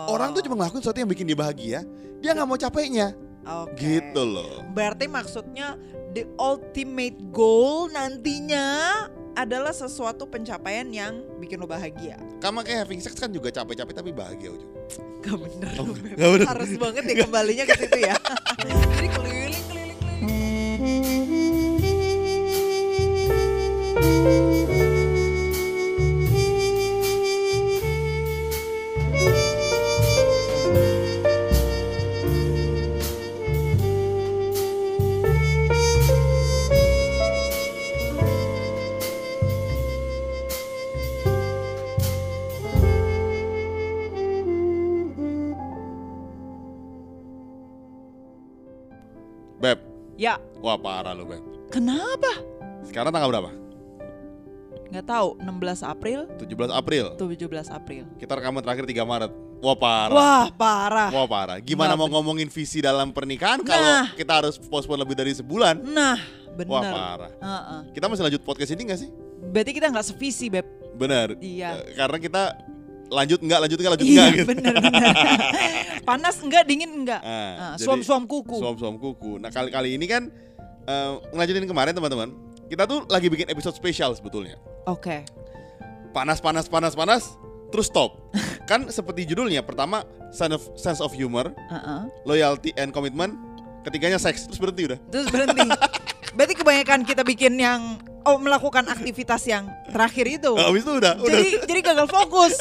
Orang 0.00 0.32
tuh 0.34 0.42
cuma 0.44 0.56
ngelakuin 0.58 0.80
sesuatu 0.82 0.98
yang 0.98 1.10
bikin 1.10 1.26
dia 1.28 1.38
bahagia, 1.38 1.80
dia 2.18 2.30
nggak 2.32 2.48
mau 2.48 2.58
capeknya. 2.58 3.14
Oke. 3.42 3.74
Gitu 3.76 4.22
loh. 4.22 4.62
Berarti 4.70 5.10
maksudnya 5.10 5.74
the 6.14 6.26
ultimate 6.38 7.18
goal 7.34 7.90
nantinya 7.90 9.06
adalah 9.32 9.72
sesuatu 9.72 10.28
pencapaian 10.28 10.86
yang 10.92 11.24
bikin 11.40 11.58
lo 11.58 11.66
bahagia. 11.66 12.20
Kamu 12.38 12.62
kayak 12.62 12.86
having 12.86 13.00
sex 13.00 13.16
kan 13.16 13.32
juga 13.32 13.50
capek-capek 13.50 13.94
tapi 13.96 14.10
bahagia 14.12 14.52
ujung. 14.52 14.72
Gak 15.22 15.38
bener 15.38 15.72
Oh, 15.78 15.86
gak 15.88 16.28
bener. 16.34 16.46
Harus 16.50 16.72
banget 16.76 17.02
ya 17.06 17.14
kembalinya 17.24 17.64
ke 17.64 17.74
situ 17.78 17.98
ya. 18.02 18.14
Jadi 18.60 19.08
keliling 19.08 19.64
keliling 19.70 19.98
keliling. 19.98 20.20
Beb, 49.62 49.78
Ya, 50.18 50.42
wah 50.58 50.74
parah 50.74 51.14
lo 51.14 51.22
Beb. 51.22 51.38
kenapa? 51.70 52.42
Sekarang 52.82 53.14
tanggal 53.14 53.30
berapa? 53.30 53.50
Nggak 54.90 55.06
tahu. 55.06 55.28
16 55.40 55.80
April, 55.86 56.18
17 56.36 56.68
April. 56.68 57.04
17 57.16 57.70
April. 57.70 58.04
Kita 58.18 58.32
rekaman 58.34 58.60
terakhir 58.60 58.84
3 58.84 59.06
Maret. 59.06 59.32
Wah 59.62 59.78
parah. 59.78 60.12
Wah, 60.12 60.46
parah. 60.50 61.08
Wah 61.08 61.24
parah. 61.24 61.56
Gimana 61.62 61.94
Nggak 61.94 62.00
mau 62.02 62.18
ngomongin 62.18 62.50
visi 62.50 62.82
dalam 62.82 63.14
pernikahan 63.14 63.62
kalau 63.62 63.78
Nah. 64.02 64.06
kita 64.12 64.42
harus 64.42 64.58
postpone 64.58 65.00
lebih 65.00 65.14
dari 65.14 65.32
sebulan? 65.32 65.78
Nah, 65.80 66.18
bener. 66.52 66.68
Wah 66.68 66.82
parah. 66.82 67.30
Heeh. 67.32 67.80
Kita 67.94 68.10
masih 68.10 68.22
lanjut 68.26 68.42
podcast 68.42 68.74
ini 68.74 68.82
gak 68.84 69.00
sih? 69.00 69.08
Berarti 69.42 69.70
kita 69.70 69.86
nggak 69.88 70.02
sevisi, 70.04 70.50
Beb. 70.50 70.66
Bener. 70.92 71.38
Iya. 71.38 71.78
Eh, 71.78 71.94
Karena 71.94 72.18
kita 72.18 72.42
lanjut 73.12 73.38
enggak, 73.38 73.58
lanjut 73.60 73.78
enggak, 73.78 73.92
lanjut 73.92 74.06
Iya, 74.06 74.12
enggak 74.18 74.32
gitu. 74.34 74.48
bener 74.48 74.74
bener. 74.80 75.04
Panas 76.08 76.36
enggak, 76.40 76.64
dingin 76.64 76.90
enggak. 76.90 77.20
Ah, 77.20 77.28
Ah, 77.28 77.74
jadi- 77.76 77.84
Suam-suam 77.84 78.24
kuku. 78.24 78.56
Suam-suam 78.56 78.96
kuku. 78.96 79.36
Nah 79.36 79.48
kali-kali 79.48 79.94
ini 79.94 80.06
kan 80.06 80.32
eh, 80.82 81.12
ngelanjutin 81.30 81.64
kemarin 81.64 81.92
teman-teman. 81.92 82.32
Kita 82.66 82.88
tuh 82.88 83.04
lagi 83.06 83.28
bikin 83.28 83.46
episode 83.46 83.76
spesial 83.76 84.10
sebetulnya. 84.12 84.56
Oke. 84.84 85.22
Panas, 86.10 86.40
panas, 86.40 86.66
panas, 86.66 86.92
panas. 86.92 87.36
Terus 87.68 87.86
stop. 87.86 88.32
kan 88.70 88.88
seperti 88.88 89.24
judulnya. 89.24 89.60
Pertama 89.60 90.02
sense 90.28 90.52
of, 90.52 90.62
sense 90.74 90.98
of 90.98 91.12
humor, 91.12 91.52
Heeh. 91.68 92.00
loyalty 92.24 92.72
and 92.74 92.90
commitment. 92.90 93.36
Ketiganya 93.82 94.16
seks. 94.16 94.48
Terus 94.48 94.58
berhenti 94.58 94.82
udah. 94.88 94.98
Terus 95.06 95.26
berhenti. 95.28 95.68
Berarti 96.36 96.54
kebanyakan 96.56 97.04
kita 97.04 97.22
bikin 97.22 97.60
yang 97.60 98.00
oh 98.24 98.38
melakukan 98.38 98.86
aktivitas 98.86 99.44
yang 99.44 99.68
terakhir 99.90 100.24
itu. 100.24 100.54
Nah, 100.54 100.70
habis 100.70 100.82
itu 100.82 100.92
udah, 100.94 101.12
udah. 101.18 101.28
Jadi 101.28 101.48
jadi 101.66 101.80
gagal 101.82 102.06
fokus. 102.08 102.54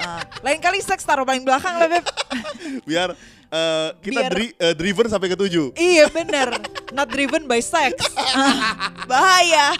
Ah, 0.00 0.24
lain 0.40 0.58
kali 0.58 0.80
seks 0.80 1.02
taruh 1.02 1.22
paling 1.22 1.42
belakang 1.42 1.76
lah 1.76 1.86
beb. 1.86 2.04
Biar 2.88 3.12
eh, 3.46 3.88
kita 4.00 4.20
Biar- 4.22 4.32
dri- 4.32 4.56
eh, 4.56 4.72
driven 4.72 5.06
sampai 5.06 5.28
ke 5.28 5.36
tujuh. 5.36 5.72
iya 5.74 6.08
bener. 6.08 6.56
Not 6.90 7.08
driven 7.08 7.44
by 7.44 7.60
sex. 7.60 7.94
Ah, 8.16 8.88
bahaya. 9.10 9.76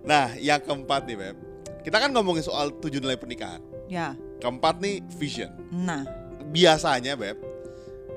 Nah, 0.00 0.32
yang 0.34 0.58
keempat 0.58 1.04
nih, 1.04 1.16
Beb. 1.16 1.36
Kita 1.80 1.96
kan 1.96 2.10
ngomongin 2.10 2.40
soal 2.40 2.72
tujuh 2.72 2.98
nilai 2.98 3.14
pernikahan. 3.14 3.60
Ya. 3.86 4.16
Keempat 4.38 4.80
nih, 4.80 5.04
vision. 5.14 5.52
Nah. 5.70 6.04
Biasanya, 6.46 7.14
Beb, 7.14 7.36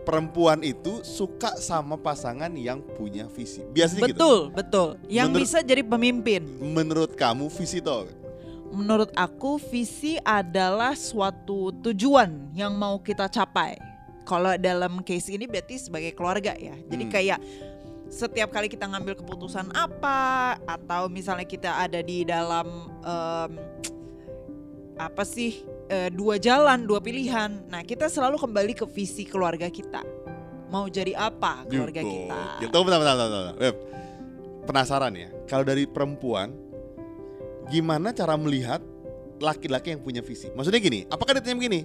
perempuan 0.01 0.59
itu 0.61 0.99
suka 1.01 1.55
sama 1.55 1.95
pasangan 1.95 2.49
yang 2.51 2.79
punya 2.81 3.27
visi. 3.27 3.61
Biasanya 3.67 4.03
gitu. 4.05 4.15
Betul 4.15 4.39
betul. 4.49 4.87
Yang 5.05 5.27
Menurut- 5.29 5.43
bisa 5.45 5.57
jadi 5.61 5.83
pemimpin. 5.83 6.41
Menurut 6.57 7.11
kamu 7.13 7.47
visi 7.49 7.77
itu? 7.77 7.99
Menurut 8.73 9.13
aku 9.13 9.61
visi 9.61 10.17
adalah 10.19 10.97
suatu 10.97 11.69
tujuan 11.85 12.49
yang 12.57 12.73
mau 12.73 12.97
kita 12.97 13.29
capai. 13.29 13.77
Kalau 14.25 14.57
dalam 14.57 15.05
case 15.05 15.29
ini 15.29 15.45
berarti 15.45 15.77
sebagai 15.77 16.17
keluarga 16.17 16.57
ya. 16.57 16.73
Jadi 16.89 17.03
Hmm. 17.05 17.13
kayak 17.13 17.39
setiap 18.09 18.49
kali 18.49 18.65
kita 18.65 18.89
ngambil 18.89 19.13
keputusan 19.21 19.69
apa 19.73 20.57
atau 20.65 21.05
misalnya 21.05 21.45
kita 21.45 21.69
ada 21.77 22.01
di 22.01 22.25
dalam 22.25 22.65
em, 23.03 23.51
apa 24.95 25.21
sih 25.21 25.61
eh, 25.89 26.09
dua 26.09 26.39
jalan, 26.39 26.85
dua 26.87 26.97
pilihan. 26.97 27.67
Nah, 27.69 27.83
kita 27.83 28.09
selalu 28.09 28.37
kembali 28.39 28.73
ke 28.73 28.85
visi 28.87 29.25
keluarga 29.25 29.69
kita. 29.69 30.01
Mau 30.71 30.89
jadi 30.89 31.13
apa 31.13 31.67
keluarga 31.69 32.01
Yuko. 32.01 32.09
kita? 32.09 32.39
Bentar, 32.63 32.81
bentar, 32.81 32.99
bentar, 33.01 33.27
bentar. 33.29 33.55
Beb, 33.59 33.75
penasaran 34.65 35.13
ya, 35.13 35.29
kalau 35.45 35.61
dari 35.61 35.83
perempuan, 35.85 36.49
gimana 37.71 38.11
cara 38.11 38.35
melihat 38.35 38.81
laki-laki 39.39 39.95
yang 39.95 40.01
punya 40.01 40.21
visi? 40.23 40.47
Maksudnya 40.55 40.79
gini, 40.79 41.03
apakah 41.11 41.35
dia 41.35 41.43
tanya 41.43 41.59
begini, 41.59 41.83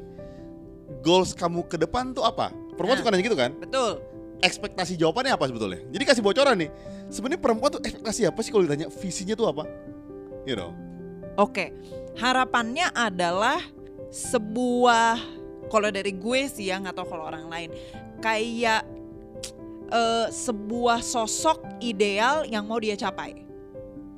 goals 1.02 1.34
kamu 1.34 1.66
ke 1.66 1.76
depan 1.78 2.14
tuh 2.14 2.22
apa? 2.24 2.54
Perempuan 2.74 2.98
Nah. 2.98 3.02
suka 3.02 3.10
nanya 3.10 3.24
gitu 3.26 3.38
kan? 3.38 3.52
Betul. 3.58 3.92
ekspektasi 4.38 4.94
jawabannya 4.94 5.34
apa 5.34 5.50
sebetulnya? 5.50 5.82
Jadi 5.90 6.04
kasih 6.06 6.22
bocoran 6.22 6.54
nih. 6.54 6.70
Sebenarnya 7.10 7.42
perempuan 7.42 7.74
tuh 7.74 7.82
ekspektasi 7.82 8.22
apa 8.30 8.38
sih 8.38 8.54
kalau 8.54 8.70
ditanya 8.70 8.86
visinya 8.86 9.34
tuh 9.34 9.50
apa? 9.50 9.66
You 10.46 10.54
know. 10.54 10.70
Oke, 11.34 11.74
harapannya 12.14 12.86
adalah 12.94 13.58
sebuah 14.14 15.18
kalau 15.66 15.90
dari 15.90 16.14
gue 16.14 16.46
sih 16.46 16.70
ya 16.70 16.78
nggak 16.78 17.02
tahu 17.02 17.18
kalau 17.18 17.26
orang 17.26 17.50
lain 17.50 17.74
kayak 18.22 18.86
eh, 19.90 20.26
sebuah 20.30 21.02
sosok 21.02 21.82
ideal 21.82 22.46
yang 22.46 22.62
mau 22.62 22.78
dia 22.78 22.94
capai. 22.94 23.47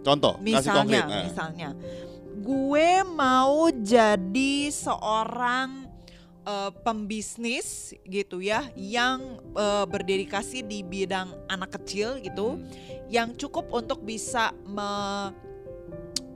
Contoh, 0.01 0.35
kasih 0.39 0.71
konkret. 0.71 1.03
Misalnya, 1.03 1.03
Nah. 1.07 1.25
misalnya, 1.25 1.69
gue 2.37 2.91
mau 3.07 3.57
jadi 3.71 4.55
seorang 4.69 5.87
eh, 6.41 6.73
pembisnis 6.81 7.93
gitu 8.03 8.41
ya, 8.41 8.65
yang 8.73 9.21
eh, 9.53 9.85
berdedikasi 9.85 10.65
di 10.65 10.81
bidang 10.81 11.29
anak 11.47 11.77
kecil 11.77 12.17
gitu 12.19 12.57
Hmm. 12.57 12.65
yang 13.13 13.37
cukup 13.37 13.69
untuk 13.69 14.01
bisa 14.01 14.49
me- 14.65 15.37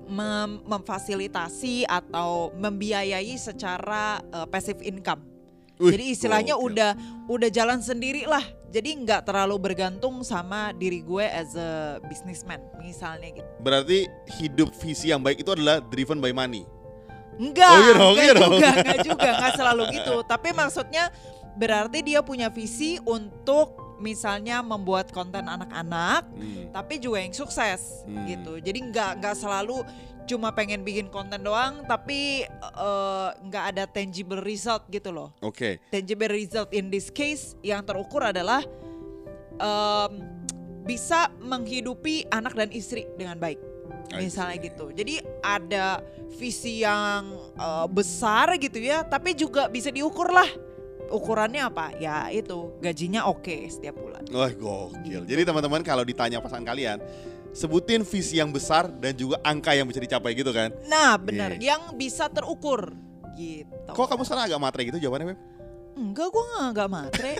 mem- 0.04 0.60
memfasilitasi 0.62 1.88
atau 1.88 2.52
membiayai 2.54 3.32
secara 3.34 4.20
uh, 4.28 4.44
passive 4.44 4.84
income. 4.84 5.24
Wih, 5.80 5.96
Jadi 5.96 6.04
istilahnya 6.12 6.54
gokil. 6.54 6.66
udah 6.70 6.90
udah 7.26 7.48
jalan 7.48 7.80
sendiri 7.80 8.28
lah. 8.28 8.44
Jadi 8.74 8.90
nggak 9.06 9.22
terlalu 9.22 9.54
bergantung 9.62 10.26
sama 10.26 10.74
diri 10.74 10.98
gue 10.98 11.22
as 11.22 11.54
a 11.54 12.02
businessman 12.02 12.58
misalnya 12.82 13.38
gitu. 13.38 13.46
Berarti 13.62 14.10
hidup 14.42 14.74
visi 14.74 15.14
yang 15.14 15.22
baik 15.22 15.46
itu 15.46 15.54
adalah 15.54 15.78
driven 15.78 16.18
by 16.18 16.34
money. 16.34 16.66
Enggak, 17.38 17.70
Oh, 17.70 17.78
iya 17.78 17.92
enggak 17.94 18.14
iya 18.18 18.34
dong. 18.34 18.52
juga, 18.52 18.70
enggak 18.74 18.98
juga, 19.06 19.28
enggak 19.30 19.52
selalu 19.54 19.82
gitu. 19.94 20.14
Tapi 20.34 20.48
maksudnya 20.50 21.04
berarti 21.54 21.98
dia 22.02 22.18
punya 22.18 22.50
visi 22.50 22.98
untuk 23.06 23.78
misalnya 23.94 24.58
membuat 24.58 25.14
konten 25.14 25.46
anak-anak 25.46 26.26
Hmm. 26.34 26.66
tapi 26.74 26.98
juga 26.98 27.22
yang 27.22 27.30
sukses 27.30 28.02
Hmm. 28.02 28.26
gitu. 28.26 28.58
Jadi 28.58 28.90
nggak 28.90 29.22
nggak 29.22 29.36
selalu 29.38 29.86
cuma 30.24 30.52
pengen 30.56 30.82
bikin 30.82 31.12
konten 31.12 31.44
doang, 31.44 31.84
tapi 31.84 32.48
eh, 32.48 33.28
nggak 33.44 33.64
ada 33.76 33.84
tangible 33.84 34.40
result 34.40 34.84
gitu 34.88 35.12
loh. 35.12 35.32
Oke. 35.44 35.80
Tangible 35.92 36.32
result 36.32 36.72
in 36.72 36.88
this 36.88 37.12
case 37.12 37.56
yang 37.60 37.84
terukur 37.84 38.24
adalah 38.24 38.64
em, 39.60 40.12
bisa 40.84 41.32
menghidupi 41.40 42.28
anak 42.28 42.52
dan 42.56 42.68
istri 42.72 43.08
dengan 43.16 43.40
baik, 43.40 43.60
misalnya 44.16 44.60
gitu. 44.60 44.92
Jadi 44.92 45.20
ada 45.40 46.00
visi 46.36 46.84
yang 46.84 47.32
eh, 47.56 47.86
besar 47.88 48.56
gitu 48.56 48.80
ya, 48.80 49.04
tapi 49.04 49.36
juga 49.36 49.68
bisa 49.68 49.92
diukur 49.92 50.32
lah. 50.32 50.48
Ukurannya 51.04 51.68
apa? 51.68 51.92
Ya 52.00 52.32
itu 52.32 52.80
gajinya 52.80 53.28
oke 53.28 53.68
setiap 53.68 53.92
bulan. 54.00 54.24
Wah 54.32 54.48
gokil. 54.48 55.28
Jadi 55.28 55.44
teman-teman 55.44 55.84
kalau 55.84 56.00
ditanya 56.00 56.40
pasangan 56.40 56.64
kalian, 56.64 56.96
sebutin 57.54 58.02
visi 58.02 58.36
yang 58.36 58.50
besar 58.50 58.90
dan 58.90 59.14
juga 59.14 59.38
angka 59.40 59.70
yang 59.70 59.86
bisa 59.86 59.98
dicapai 59.98 60.34
gitu 60.34 60.50
kan. 60.50 60.74
Nah, 60.84 61.14
benar, 61.14 61.54
Iya. 61.54 61.72
yang 61.72 61.94
bisa 61.94 62.26
terukur 62.26 62.90
gitu. 63.34 63.88
Kok 63.88 64.06
kamu 64.06 64.22
sekarang 64.22 64.44
agak 64.44 64.58
matre 64.58 64.82
gitu 64.84 64.98
jawabannya, 64.98 65.32
Beb? 65.32 65.40
Enggak, 65.94 66.28
gue 66.28 66.44
nggak 66.68 66.90
matre. 66.90 67.32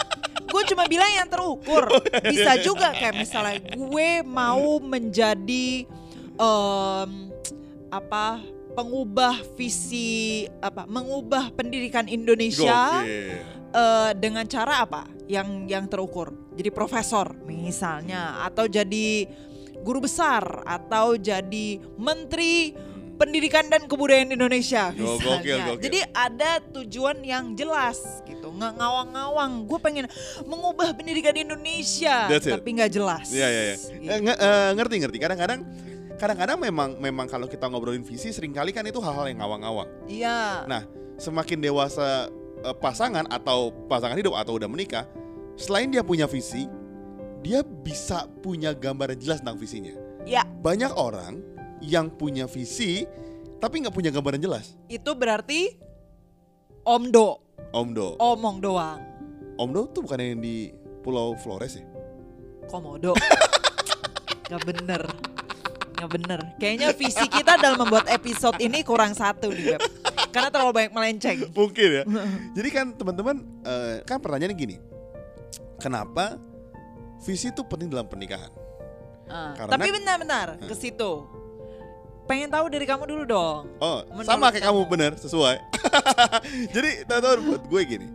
gue 0.52 0.62
cuma 0.68 0.84
bilang 0.84 1.08
yang 1.10 1.24
terukur. 1.26 1.88
Bisa 2.22 2.60
juga 2.60 2.92
kayak 2.92 3.16
misalnya 3.16 3.56
gue 3.72 4.08
mau 4.22 4.76
menjadi 4.78 5.88
em, 6.32 7.10
apa 7.88 8.40
pengubah 8.72 9.36
visi 9.54 10.44
apa 10.58 10.84
mengubah 10.84 11.52
pendidikan 11.52 12.04
Indonesia 12.04 13.00
Gokil. 13.00 13.40
eh, 13.70 14.10
dengan 14.16 14.44
cara 14.44 14.80
apa 14.80 15.04
yang 15.28 15.68
yang 15.68 15.84
terukur 15.84 16.32
jadi 16.52 16.72
profesor 16.72 17.36
misalnya 17.44 18.40
atau 18.42 18.64
jadi 18.64 19.28
guru 19.82 19.98
besar 20.00 20.42
atau 20.64 21.14
jadi 21.14 21.82
menteri 21.98 22.72
pendidikan 23.12 23.68
dan 23.68 23.86
kebudayaan 23.86 24.34
Indonesia 24.34 24.90
misalnya. 24.90 25.22
gokil, 25.22 25.58
gokil. 25.62 25.82
Jadi 25.84 25.98
ada 26.10 26.50
tujuan 26.74 27.22
yang 27.22 27.54
jelas 27.54 28.02
gitu, 28.24 28.50
nggak 28.50 28.78
ngawang-ngawang. 28.78 29.52
Gue 29.62 29.78
pengen 29.78 30.06
mengubah 30.42 30.90
pendidikan 30.96 31.36
Indonesia, 31.36 32.26
That's 32.26 32.50
it. 32.50 32.56
tapi 32.56 32.74
nggak 32.74 32.90
jelas. 32.90 33.30
Iya 33.30 33.46
iya 33.46 33.62
iya. 33.62 33.76
Gitu. 33.78 34.10
Eh, 34.10 34.18
nge- 34.26 34.38
eh, 34.40 34.70
ngerti 34.74 34.94
ngerti. 35.06 35.18
Kadang-kadang 35.22 35.60
kadang-kadang 36.18 36.58
memang 36.58 36.90
memang 36.98 37.26
kalau 37.26 37.46
kita 37.46 37.66
ngobrolin 37.66 38.02
visi 38.02 38.30
sering 38.30 38.50
kali 38.50 38.70
kan 38.70 38.82
itu 38.82 38.98
hal-hal 38.98 39.30
yang 39.30 39.38
ngawang-ngawang. 39.38 39.88
Iya. 40.10 40.66
Nah, 40.66 40.82
semakin 41.14 41.62
dewasa 41.62 42.26
eh, 42.62 42.76
pasangan 42.80 43.28
atau 43.30 43.70
pasangan 43.86 44.18
hidup 44.18 44.34
atau 44.34 44.58
udah 44.58 44.66
menikah, 44.66 45.06
selain 45.54 45.86
dia 45.86 46.02
punya 46.02 46.26
visi, 46.26 46.66
dia 47.42 47.60
bisa 47.60 48.24
punya 48.40 48.70
gambaran 48.72 49.18
jelas 49.18 49.42
tentang 49.42 49.58
visinya. 49.58 49.92
Ya, 50.22 50.46
Banyak 50.46 50.94
orang 50.94 51.42
yang 51.82 52.06
punya 52.08 52.46
visi 52.46 53.02
tapi 53.58 53.82
nggak 53.82 53.94
punya 53.94 54.10
gambaran 54.10 54.38
jelas. 54.38 54.74
itu 54.86 55.10
berarti 55.14 55.74
omdo, 56.82 57.42
Omdo, 57.70 58.18
omong 58.18 58.58
doang. 58.58 58.98
Omdo 59.54 59.86
tuh 59.90 60.02
bukan 60.02 60.18
yang 60.18 60.42
di 60.42 60.70
Pulau 61.02 61.34
Flores 61.34 61.78
ya? 61.78 61.84
Komodo. 62.66 63.14
Gak 64.50 64.62
bener. 64.64 65.02
Gak 65.94 66.08
bener. 66.10 66.40
Kayaknya 66.58 66.92
visi 66.92 67.24
kita 67.26 67.56
dalam 67.56 67.80
membuat 67.80 68.06
episode 68.08 68.58
ini 68.58 68.82
kurang 68.82 69.12
satu 69.12 69.48
nih, 69.48 69.76
Beb. 69.76 69.80
Karena 70.28 70.48
terlalu 70.52 70.72
banyak 70.76 70.92
melenceng. 70.92 71.38
Mungkin 71.52 71.88
ya. 71.88 72.04
Jadi 72.52 72.68
kan 72.68 72.86
teman-teman 72.92 73.36
eh, 73.62 74.04
kan 74.04 74.20
pertanyaannya 74.20 74.56
gini. 74.56 74.76
Kenapa 75.78 76.36
visi 77.22 77.48
itu 77.48 77.62
penting 77.62 77.88
dalam 77.88 78.06
pernikahan? 78.06 78.50
Ah, 79.30 79.54
Karena- 79.56 79.72
Tapi 79.72 79.88
benar-benar 79.94 80.48
ke 80.60 80.74
situ. 80.74 81.24
Pengen 82.22 82.48
tahu 82.48 82.70
dari 82.70 82.86
kamu 82.86 83.04
dulu 83.06 83.24
dong. 83.26 83.60
Oh, 83.82 84.06
sama 84.22 84.54
kayak 84.54 84.62
kamu 84.62 84.80
kamu. 84.86 84.92
bener, 84.94 85.12
sesuai. 85.18 85.56
Jadi 86.74 86.90
teman-teman 87.02 87.38
buat 87.50 87.62
gue 87.66 87.82
gini. 87.82 88.08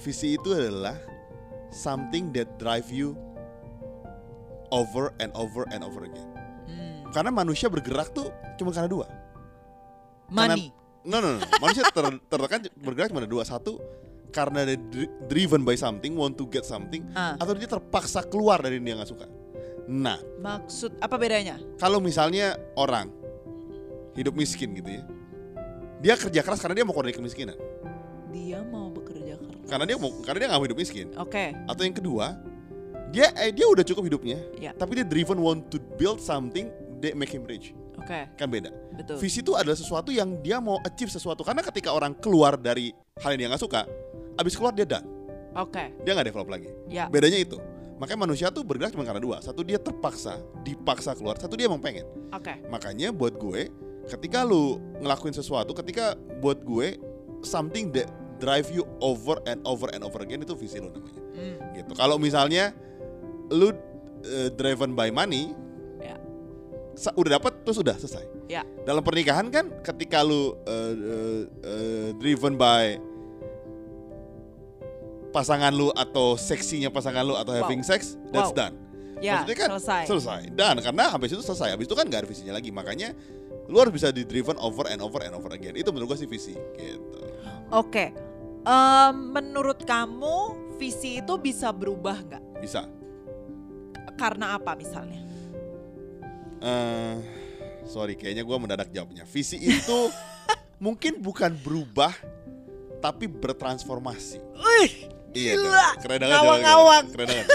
Visi 0.00 0.36
itu 0.36 0.52
adalah 0.52 0.96
something 1.72 2.32
that 2.32 2.60
drive 2.60 2.88
you 2.92 3.16
over 4.70 5.12
and 5.18 5.32
over 5.32 5.64
and 5.72 5.80
over 5.80 6.04
again. 6.04 6.28
Hmm. 6.68 7.08
Karena 7.10 7.32
manusia 7.32 7.72
bergerak 7.72 8.12
tuh 8.12 8.28
cuma 8.60 8.70
karena 8.70 8.92
dua. 8.92 9.06
Money. 10.30 10.70
No, 11.02 11.18
no, 11.18 11.36
no. 11.36 11.42
Manusia 11.58 11.82
ter 11.90 12.06
tertekan 12.28 12.60
bergerak 12.76 13.08
cuma 13.10 13.24
ada 13.24 13.30
dua. 13.30 13.42
Satu 13.42 13.80
karena 14.30 14.64
dia 14.64 14.78
dri- 14.78 15.10
driven 15.26 15.62
by 15.62 15.74
something, 15.74 16.14
want 16.14 16.34
to 16.34 16.46
get 16.46 16.62
something, 16.62 17.02
Ah, 17.12 17.34
atau 17.36 17.52
dia 17.52 17.66
terpaksa 17.66 18.22
keluar 18.22 18.58
dari 18.58 18.78
yang 18.78 18.86
dia 18.86 18.94
nggak 18.96 19.10
suka. 19.10 19.26
Nah, 19.86 20.22
maksud 20.38 20.94
apa 20.98 21.18
bedanya? 21.18 21.58
kalau 21.76 21.98
misalnya 21.98 22.54
orang 22.74 23.10
hidup 24.14 24.32
miskin 24.32 24.70
gitu 24.72 24.90
ya, 24.90 25.02
dia 25.98 26.14
kerja 26.14 26.40
keras 26.40 26.58
karena 26.58 26.78
dia 26.78 26.86
mau 26.86 26.94
keluar 26.94 27.10
dari 27.10 27.18
kemiskinan. 27.18 27.58
Dia 28.30 28.62
mau 28.62 28.88
bekerja 28.88 29.34
keras. 29.34 29.66
Karena 29.66 29.84
dia 29.84 29.96
mau, 29.98 30.10
karena 30.22 30.38
dia 30.38 30.48
nggak 30.48 30.60
mau 30.62 30.66
hidup 30.66 30.78
miskin. 30.78 31.06
Oke. 31.18 31.50
Atau 31.66 31.82
yang 31.82 31.94
kedua, 31.94 32.38
dia 33.10 33.34
eh, 33.36 33.50
dia 33.50 33.66
udah 33.66 33.82
cukup 33.82 34.06
hidupnya, 34.06 34.38
Ya. 34.56 34.70
tapi 34.70 35.02
dia 35.02 35.06
driven 35.06 35.42
want 35.42 35.66
to 35.66 35.82
build 35.98 36.22
something 36.22 36.70
that 37.02 37.18
make 37.18 37.30
him 37.30 37.42
rich. 37.42 37.74
Oke. 38.10 38.26
Kan 38.34 38.50
beda. 38.50 38.70
Betul. 38.98 39.16
Visi 39.22 39.38
itu 39.38 39.54
adalah 39.54 39.78
sesuatu 39.78 40.10
yang 40.10 40.42
dia 40.42 40.58
mau 40.58 40.82
achieve 40.82 41.14
sesuatu. 41.14 41.46
Karena 41.46 41.62
ketika 41.62 41.94
orang 41.94 42.18
keluar 42.18 42.58
dari 42.58 42.90
hal 43.22 43.38
yang 43.38 43.46
dia 43.46 43.48
nggak 43.54 43.62
suka, 43.62 43.86
abis 44.34 44.58
keluar 44.58 44.74
dia 44.74 44.82
done. 44.82 45.06
Oke. 45.54 45.94
Dia 46.02 46.18
nggak 46.18 46.34
develop 46.34 46.50
lagi. 46.50 46.66
Ya. 46.90 47.06
Bedanya 47.06 47.38
itu. 47.38 47.62
Makanya 48.02 48.20
manusia 48.26 48.50
tuh 48.50 48.66
bergerak 48.66 48.90
cuma 48.90 49.06
karena 49.06 49.22
dua. 49.22 49.38
Satu 49.38 49.62
dia 49.62 49.78
terpaksa, 49.78 50.42
dipaksa 50.66 51.14
keluar. 51.14 51.38
Satu 51.38 51.54
dia 51.54 51.70
emang 51.70 51.78
pengen. 51.78 52.02
Oke. 52.34 52.58
Makanya 52.66 53.14
buat 53.14 53.38
gue, 53.38 53.70
ketika 54.10 54.42
lu 54.42 54.82
ngelakuin 54.98 55.36
sesuatu, 55.36 55.70
ketika 55.78 56.18
buat 56.42 56.66
gue 56.66 56.98
something 57.46 57.94
that 57.94 58.10
drive 58.42 58.72
you 58.74 58.82
over 58.98 59.38
and 59.46 59.62
over 59.62 59.86
and 59.94 60.02
over 60.02 60.18
again 60.24 60.42
itu 60.42 60.56
visi 60.58 60.82
lu 60.82 60.90
namanya. 60.90 61.22
Hmm. 61.36 61.56
Gitu. 61.78 61.92
Kalau 61.94 62.16
misalnya 62.18 62.74
lu 63.52 63.70
uh, 63.70 64.48
driven 64.56 64.96
by 64.96 65.12
money, 65.12 65.52
udah 66.94 67.30
dapat 67.38 67.52
terus 67.64 67.78
udah 67.78 67.96
selesai. 67.96 68.24
Ya. 68.50 68.62
Dalam 68.82 69.00
pernikahan 69.00 69.46
kan 69.48 69.70
ketika 69.80 70.20
lu 70.20 70.34
uh, 70.34 70.50
uh, 70.52 71.42
uh, 71.62 72.08
driven 72.18 72.58
by 72.58 72.98
pasangan 75.30 75.70
lu 75.70 75.94
atau 75.94 76.34
seksinya 76.34 76.90
pasangan 76.90 77.22
lu 77.22 77.38
atau 77.38 77.54
Wow. 77.54 77.62
having 77.64 77.82
sex, 77.86 78.18
that's 78.34 78.50
Wow. 78.50 78.58
done. 78.66 78.74
Ya, 79.20 79.44
Maksudnya 79.44 79.56
kan 79.56 79.68
selesai. 79.76 80.02
selesai. 80.08 80.40
Dan 80.56 80.74
karena 80.80 81.04
habis 81.12 81.30
itu 81.30 81.42
selesai, 81.44 81.76
habis 81.76 81.84
itu 81.86 81.94
kan 81.94 82.08
gak 82.08 82.24
ada 82.24 82.28
visinya 82.28 82.56
lagi. 82.56 82.72
Makanya 82.72 83.12
lu 83.68 83.76
harus 83.78 83.92
bisa 83.94 84.08
di 84.10 84.24
driven 84.24 84.56
over 84.58 84.88
and 84.90 84.98
over 85.04 85.20
and 85.22 85.36
over 85.36 85.52
again. 85.52 85.76
Itu 85.76 85.92
menurut 85.92 86.16
gue 86.16 86.24
sih 86.24 86.28
visi 86.28 86.56
gitu. 86.74 87.20
Oke. 87.70 88.10
Em, 88.60 89.14
menurut 89.30 89.84
kamu 89.84 90.36
visi 90.76 91.20
itu 91.20 91.36
bisa 91.36 91.70
berubah 91.70 92.16
nggak? 92.16 92.42
Bisa. 92.64 92.88
Karena 94.16 94.56
apa 94.56 94.72
misalnya? 94.76 95.29
Eh 96.60 97.14
sorry, 97.84 98.14
kayaknya 98.14 98.42
gue 98.42 98.56
mendadak 98.56 98.88
jawabnya. 98.88 99.24
Visi 99.24 99.56
itu 99.56 99.98
mungkin 100.84 101.18
bukan 101.18 101.52
berubah, 101.56 102.12
tapi 102.98 103.26
bertransformasi. 103.26 104.38
Wih, 104.54 104.92
Iya, 105.30 105.54
Gila, 105.54 105.62
dong. 105.62 105.94
keren 106.02 106.18
banget. 106.18 106.34
ngawang-ngawang. 106.34 107.04
Keren 107.08 107.26
banget. 107.28 107.46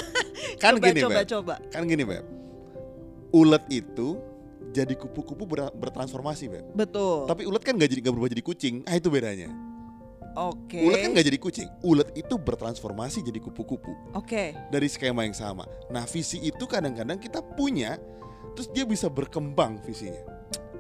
Kan 0.56 0.72
coba, 0.74 0.86
gini, 0.88 1.00
coba, 1.04 1.12
Beb. 1.14 1.28
coba. 1.28 1.54
Kan 1.68 1.82
gini, 1.84 2.04
Beb. 2.04 2.24
Ulet 3.30 3.64
itu 3.68 4.16
jadi 4.72 4.96
kupu-kupu 4.96 5.44
ber- 5.44 5.76
bertransformasi, 5.76 6.48
Beb. 6.48 6.66
Betul. 6.72 7.28
Tapi 7.28 7.44
ulet 7.44 7.60
kan 7.60 7.76
gak 7.76 7.92
jadi 7.92 8.00
gak 8.00 8.14
berubah 8.16 8.32
jadi 8.32 8.40
kucing. 8.42 8.76
Ah 8.88 8.96
itu 8.96 9.12
bedanya. 9.12 9.52
Oke. 10.36 10.80
Ulet 10.80 11.04
kan 11.04 11.12
gak 11.12 11.28
jadi 11.28 11.36
kucing. 11.36 11.68
Ulet 11.84 12.16
itu 12.16 12.36
bertransformasi 12.36 13.20
jadi 13.22 13.40
kupu-kupu 13.40 13.92
Oke. 14.14 14.56
dari 14.70 14.88
skema 14.88 15.24
yang 15.24 15.36
sama. 15.36 15.68
Nah, 15.88 16.08
visi 16.08 16.40
itu 16.40 16.64
kadang-kadang 16.64 17.20
kita 17.20 17.44
punya 17.44 18.00
terus 18.54 18.68
dia 18.70 18.86
bisa 18.86 19.10
berkembang 19.10 19.82
visinya. 19.82 20.22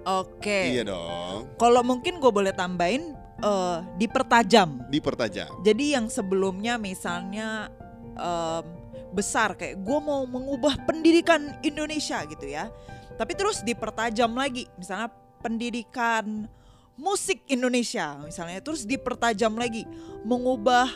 Oke. 0.06 0.78
Iya 0.78 0.86
dong. 0.86 1.50
Kalau 1.58 1.82
mungkin 1.82 2.22
gue 2.22 2.30
boleh 2.30 2.54
tambahin 2.54 3.18
eh, 3.42 3.78
dipertajam. 3.98 4.86
Dipertajam. 4.94 5.66
Jadi 5.66 5.98
yang 5.98 6.06
sebelumnya 6.14 6.78
misalnya 6.78 7.74
em, 8.14 8.64
besar 9.10 9.58
kayak 9.58 9.82
gue 9.82 10.00
mau 10.04 10.28
mengubah 10.30 10.86
pendidikan 10.86 11.58
Indonesia 11.66 12.22
gitu 12.30 12.46
ya. 12.46 12.70
Tapi 13.16 13.34
terus 13.34 13.64
dipertajam 13.66 14.30
lagi, 14.36 14.70
misalnya 14.78 15.10
pendidikan 15.42 16.52
musik 16.96 17.44
Indonesia 17.52 18.16
misalnya 18.24 18.64
terus 18.64 18.88
dipertajam 18.88 19.52
lagi 19.60 19.84
mengubah 20.24 20.88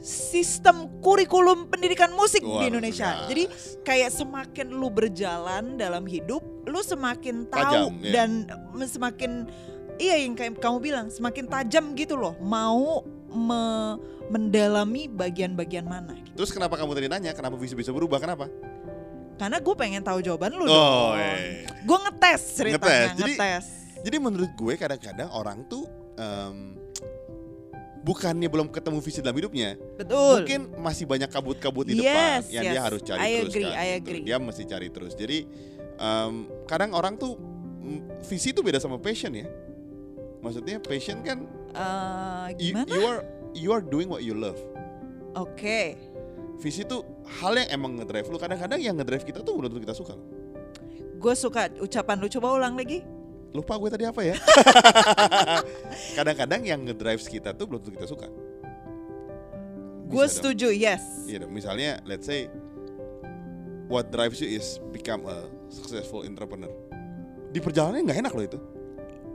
sistem 0.00 0.86
kurikulum 1.00 1.66
pendidikan 1.66 2.14
musik 2.14 2.40
Luar 2.40 2.62
di 2.62 2.70
Indonesia. 2.70 3.08
biasa. 3.18 3.28
Jadi 3.28 3.44
kayak 3.82 4.10
semakin 4.10 4.66
lu 4.70 4.88
berjalan 4.88 5.74
dalam 5.74 6.04
hidup, 6.04 6.40
lu 6.64 6.80
semakin 6.80 7.46
tahu 7.46 7.90
Tajam, 7.90 7.92
ya. 8.00 8.12
dan 8.14 8.30
semakin 8.80 9.30
iya 9.96 10.14
yang 10.16 10.32
kayak 10.32 10.56
kamu 10.56 10.78
bilang 10.80 11.06
semakin 11.08 11.44
tajam 11.44 11.92
gitu 11.92 12.14
loh, 12.14 12.38
mau 12.38 13.02
me- 13.28 13.98
mendalami 14.28 15.08
bagian-bagian 15.08 15.82
mana. 15.82 16.14
Gitu. 16.14 16.36
Terus 16.38 16.50
kenapa 16.52 16.76
kamu 16.76 16.94
tadi 16.94 17.06
nanya 17.08 17.32
kenapa 17.32 17.56
visi 17.56 17.74
bisa 17.74 17.90
berubah? 17.90 18.22
Kenapa? 18.22 18.46
Karena 19.34 19.58
gue 19.58 19.74
pengen 19.74 20.02
tahu 20.02 20.18
jawaban 20.20 20.52
lu 20.52 20.62
Oh, 20.62 20.68
dong. 20.68 21.18
eh. 21.18 21.66
Gue 21.82 21.98
ngetes 21.98 22.42
ceritanya, 22.54 22.78
Ngetes. 22.78 23.18
Jadi- 23.18 23.34
ngetes. 23.34 23.66
Jadi 23.98 24.16
menurut 24.16 24.50
gue 24.54 24.74
kadang-kadang 24.74 25.26
orang 25.32 25.66
tuh 25.66 25.82
em, 26.14 26.77
bukannya 28.08 28.48
belum 28.48 28.72
ketemu 28.72 28.98
visi 29.04 29.20
dalam 29.20 29.36
hidupnya, 29.36 29.76
Betul. 30.00 30.40
mungkin 30.40 30.60
masih 30.80 31.04
banyak 31.04 31.28
kabut-kabut 31.28 31.84
di 31.84 32.00
Yes, 32.00 32.48
depan 32.48 32.56
yang 32.56 32.64
dia 32.72 32.80
harus 32.80 33.00
cari 33.04 33.20
I 33.20 33.28
terus 33.44 33.52
agree, 33.52 33.68
kan, 33.68 33.76
I 33.76 33.84
gitu. 33.84 33.98
agree. 34.00 34.22
Dia 34.24 34.36
mesti 34.40 34.62
cari 34.64 34.88
terus. 34.88 35.12
Jadi 35.12 35.38
em, 36.00 36.32
kadang 36.64 36.96
orang 36.96 37.20
tuh 37.20 37.36
visi 38.24 38.56
itu 38.56 38.64
beda 38.64 38.80
sama 38.80 38.96
passion 38.96 39.36
ya. 39.36 39.44
Maksudnya 40.40 40.80
passion 40.80 41.20
kan 41.20 41.44
Eh, 41.68 42.46
you, 42.56 42.72
gimana? 42.72 42.88
you 42.88 43.02
are 43.04 43.20
you 43.52 43.68
are 43.76 43.84
doing 43.84 44.08
what 44.08 44.24
you 44.24 44.32
love. 44.32 44.56
Oke. 45.36 46.00
Visi 46.58 46.82
itu 46.82 47.04
hal 47.38 47.54
yang 47.54 47.68
emang 47.76 47.92
ngedrive 48.00 48.26
lu. 48.26 48.40
Kadang-kadang 48.40 48.80
yang 48.80 48.96
ngedrive 48.96 49.22
kita 49.22 49.44
tuh 49.44 49.52
belum 49.54 49.68
tentu 49.68 49.84
kita 49.84 49.94
suka. 49.94 50.16
Gue 51.20 51.34
suka 51.36 51.68
ucapan 51.76 52.16
lu 52.18 52.26
coba 52.30 52.56
ulang 52.56 52.74
lagi. 52.74 53.04
Lupa 53.56 53.80
gue 53.80 53.88
tadi 53.88 54.04
apa 54.04 54.20
ya? 54.20 54.36
Kadang-kadang 56.18 56.62
yang 56.68 56.80
ngedrive 56.84 57.22
kita 57.24 57.56
tuh 57.56 57.64
belum 57.64 57.80
tentu 57.80 57.96
kita 57.96 58.08
suka. 58.08 58.28
Gue 60.08 60.24
dong. 60.24 60.32
setuju, 60.32 60.68
yes. 60.72 61.28
Iya 61.28 61.44
dong, 61.44 61.52
misalnya 61.52 62.00
let's 62.04 62.28
say 62.28 62.48
what 63.88 64.12
drives 64.12 64.40
you 64.40 64.48
is 64.48 64.80
become 64.92 65.24
a 65.24 65.48
successful 65.72 66.24
entrepreneur. 66.24 66.72
Di 67.48 67.60
perjalanan 67.60 68.04
nggak 68.04 68.20
enak 68.20 68.32
loh 68.36 68.44
itu. 68.44 68.58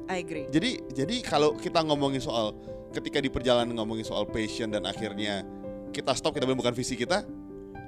I 0.10 0.22
agree. 0.22 0.46
Jadi 0.53 0.82
jadi 0.93 1.15
kalau 1.25 1.58
kita 1.58 1.82
ngomongin 1.82 2.22
soal 2.22 2.53
ketika 2.93 3.17
di 3.17 3.34
perjalanan 3.34 3.74
ngomongin 3.74 4.05
soal 4.05 4.29
passion 4.29 4.70
dan 4.70 4.86
akhirnya 4.86 5.41
kita 5.89 6.13
stop 6.13 6.38
kita 6.38 6.46
bilang 6.46 6.62
bukan 6.62 6.77
visi 6.77 6.93
kita, 6.93 7.25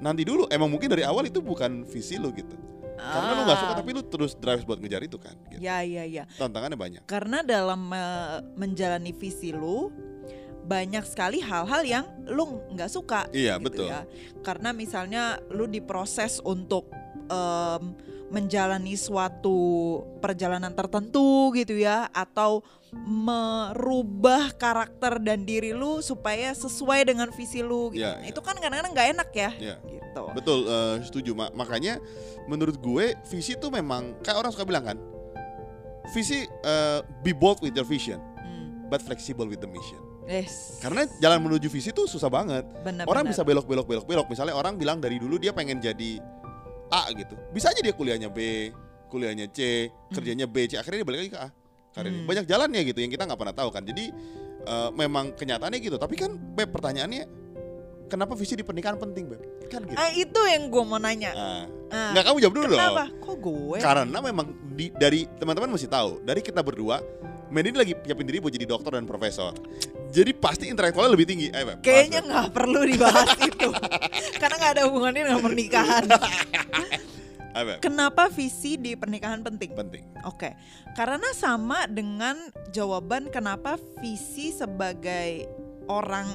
nanti 0.01 0.25
dulu 0.25 0.49
emang 0.49 0.69
mungkin 0.69 0.89
dari 0.89 1.05
awal 1.05 1.29
itu 1.29 1.41
bukan 1.41 1.85
visi 1.85 2.17
lo 2.17 2.33
gitu. 2.33 2.57
Karena 2.95 3.31
lu 3.35 3.41
nggak 3.43 3.59
suka 3.59 3.73
Ah. 3.73 3.77
tapi 3.77 3.89
lu 3.91 4.01
terus 4.03 4.31
drive 4.35 4.63
buat 4.63 4.79
ngejar 4.79 5.01
itu 5.03 5.17
kan. 5.19 5.35
Gitu. 5.51 5.59
Ya 5.61 5.83
ya 5.83 6.03
ya. 6.03 6.23
Tantangannya 6.35 6.79
banyak. 6.79 7.01
Karena 7.05 7.43
dalam 7.43 7.91
eh, 7.91 8.39
menjalani 8.55 9.11
visi 9.11 9.51
lu 9.51 9.91
banyak 10.65 11.05
sekali 11.05 11.37
hal-hal 11.45 11.85
yang 11.85 12.05
lu 12.25 12.57
nggak 12.73 12.89
suka. 12.89 13.29
Iya, 13.29 13.61
gitu 13.61 13.85
betul. 13.85 13.87
ya. 13.93 14.01
Karena 14.41 14.73
misalnya 14.73 15.23
lu 15.53 15.69
diproses 15.69 16.41
untuk 16.41 16.89
em, 17.25 17.83
menjalani 18.25 18.97
suatu 18.97 19.57
perjalanan 20.17 20.73
tertentu 20.73 21.53
gitu 21.53 21.77
ya, 21.77 22.09
atau 22.09 22.65
merubah 22.95 24.49
karakter 24.55 25.19
dan 25.19 25.43
diri 25.43 25.71
lu 25.71 25.99
supaya 25.99 26.51
sesuai 26.51 27.05
dengan 27.05 27.29
visi 27.31 27.59
lu. 27.59 27.91
Gitu. 27.91 28.01
Iya, 28.01 28.11
Nah, 28.11 28.21
iya. 28.23 28.29
Itu 28.31 28.39
kan 28.39 28.55
kadang-kadang 28.57 28.91
nggak 28.93 29.09
enak 29.13 29.29
ya. 29.31 29.49
Iya. 29.55 29.75
Gitu. 29.83 30.23
Betul, 30.33 30.59
eh, 30.65 30.95
setuju. 31.03 31.31
Ma- 31.35 31.51
makanya 31.51 31.99
menurut 32.47 32.79
gue 32.79 33.13
visi 33.27 33.53
itu 33.53 33.67
memang 33.67 34.15
kayak 34.23 34.37
orang 34.39 34.51
suka 34.51 34.63
bilang 34.63 34.85
kan, 34.85 34.97
visi 36.11 36.45
eh, 36.45 36.99
be 37.21 37.31
bold 37.31 37.59
with 37.59 37.75
your 37.75 37.85
vision, 37.85 38.17
Hmm. 38.39 38.87
but 38.87 39.01
flexible 39.01 39.45
with 39.45 39.59
the 39.59 39.69
mission. 39.69 39.99
Yes. 40.25 40.81
Karena 40.81 41.05
jalan 41.21 41.37
menuju 41.37 41.69
visi 41.69 41.93
itu 41.93 42.09
susah 42.09 42.33
banget. 42.33 42.65
Benar, 42.81 43.05
orang 43.05 43.29
benar. 43.29 43.33
bisa 43.37 43.45
belok 43.45 43.69
belok 43.69 43.85
belok 43.85 44.05
belok. 44.09 44.25
Misalnya 44.25 44.57
orang 44.57 44.73
bilang 44.73 44.97
dari 44.97 45.21
dulu 45.21 45.37
dia 45.37 45.53
pengen 45.53 45.77
jadi 45.77 46.17
A 46.95 47.11
gitu, 47.11 47.35
bisa 47.51 47.67
aja 47.73 47.81
dia 47.83 47.91
kuliahnya 47.91 48.31
B, 48.31 48.71
kuliahnya 49.11 49.51
C, 49.51 49.91
kerjanya 50.15 50.47
B, 50.47 50.71
C, 50.71 50.79
akhirnya 50.79 51.03
dia 51.03 51.07
balik 51.07 51.19
lagi 51.27 51.31
ke 51.35 51.39
A. 51.39 51.49
Karirnya. 51.95 52.21
Hmm. 52.21 52.27
Banyak 52.27 52.45
jalannya 52.47 52.81
gitu 52.83 52.99
yang 52.99 53.11
kita 53.11 53.23
nggak 53.23 53.39
pernah 53.39 53.55
tahu 53.55 53.69
kan. 53.71 53.83
Jadi 53.87 54.11
eh, 54.67 54.89
memang 54.99 55.31
kenyataannya 55.31 55.79
gitu. 55.79 55.95
Tapi 55.95 56.15
kan 56.19 56.35
Beb 56.35 56.75
pertanyaannya, 56.75 57.23
kenapa 58.11 58.35
visi 58.35 58.59
di 58.59 58.67
pernikahan 58.67 58.99
penting 58.99 59.31
Beb? 59.31 59.41
Kan 59.71 59.87
gitu. 59.87 59.95
Ah, 59.95 60.11
itu 60.11 60.41
yang 60.51 60.67
gue 60.67 60.83
mau 60.83 60.99
nanya. 60.99 61.31
Ah. 61.31 61.63
Ah, 61.95 62.11
Nggak 62.11 62.23
kamu 62.27 62.37
jawab 62.43 62.55
dulu 62.59 62.65
Kenapa? 62.75 63.03
dong. 63.07 63.23
Kok 63.23 63.35
gue? 63.39 63.77
Karena 63.79 64.17
memang 64.19 64.45
di, 64.75 64.91
dari 64.91 65.23
teman-teman 65.39 65.71
mesti 65.71 65.87
tahu, 65.87 66.19
dari 66.27 66.43
kita 66.43 66.59
berdua, 66.59 66.99
Mandy 67.53 67.69
ini 67.73 67.77
lagi 67.77 67.93
siapin 67.93 68.25
diri 68.25 68.41
buat 68.41 68.53
jadi 68.53 68.65
dokter 68.65 68.97
dan 68.97 69.05
profesor. 69.05 69.53
Jadi 70.09 70.31
pasti 70.33 70.71
intelektualnya 70.71 71.13
lebih 71.13 71.27
tinggi. 71.27 71.47
Beb, 71.53 71.85
Kayaknya 71.85 72.19
nggak 72.25 72.47
perlu 72.55 72.81
dibahas 72.87 73.29
itu, 73.49 73.69
karena 74.41 74.55
nggak 74.57 74.73
ada 74.79 74.83
hubungannya 74.89 75.21
dengan 75.29 75.41
pernikahan. 75.43 76.03
Kenapa 77.79 78.27
visi 78.27 78.75
di 78.75 78.99
pernikahan 78.99 79.39
penting? 79.39 79.71
Penting. 79.71 80.03
Oke, 80.27 80.51
karena 80.91 81.31
sama 81.31 81.87
dengan 81.87 82.35
jawaban 82.75 83.31
kenapa 83.31 83.79
visi 84.03 84.51
sebagai 84.51 85.47
orang, 85.87 86.27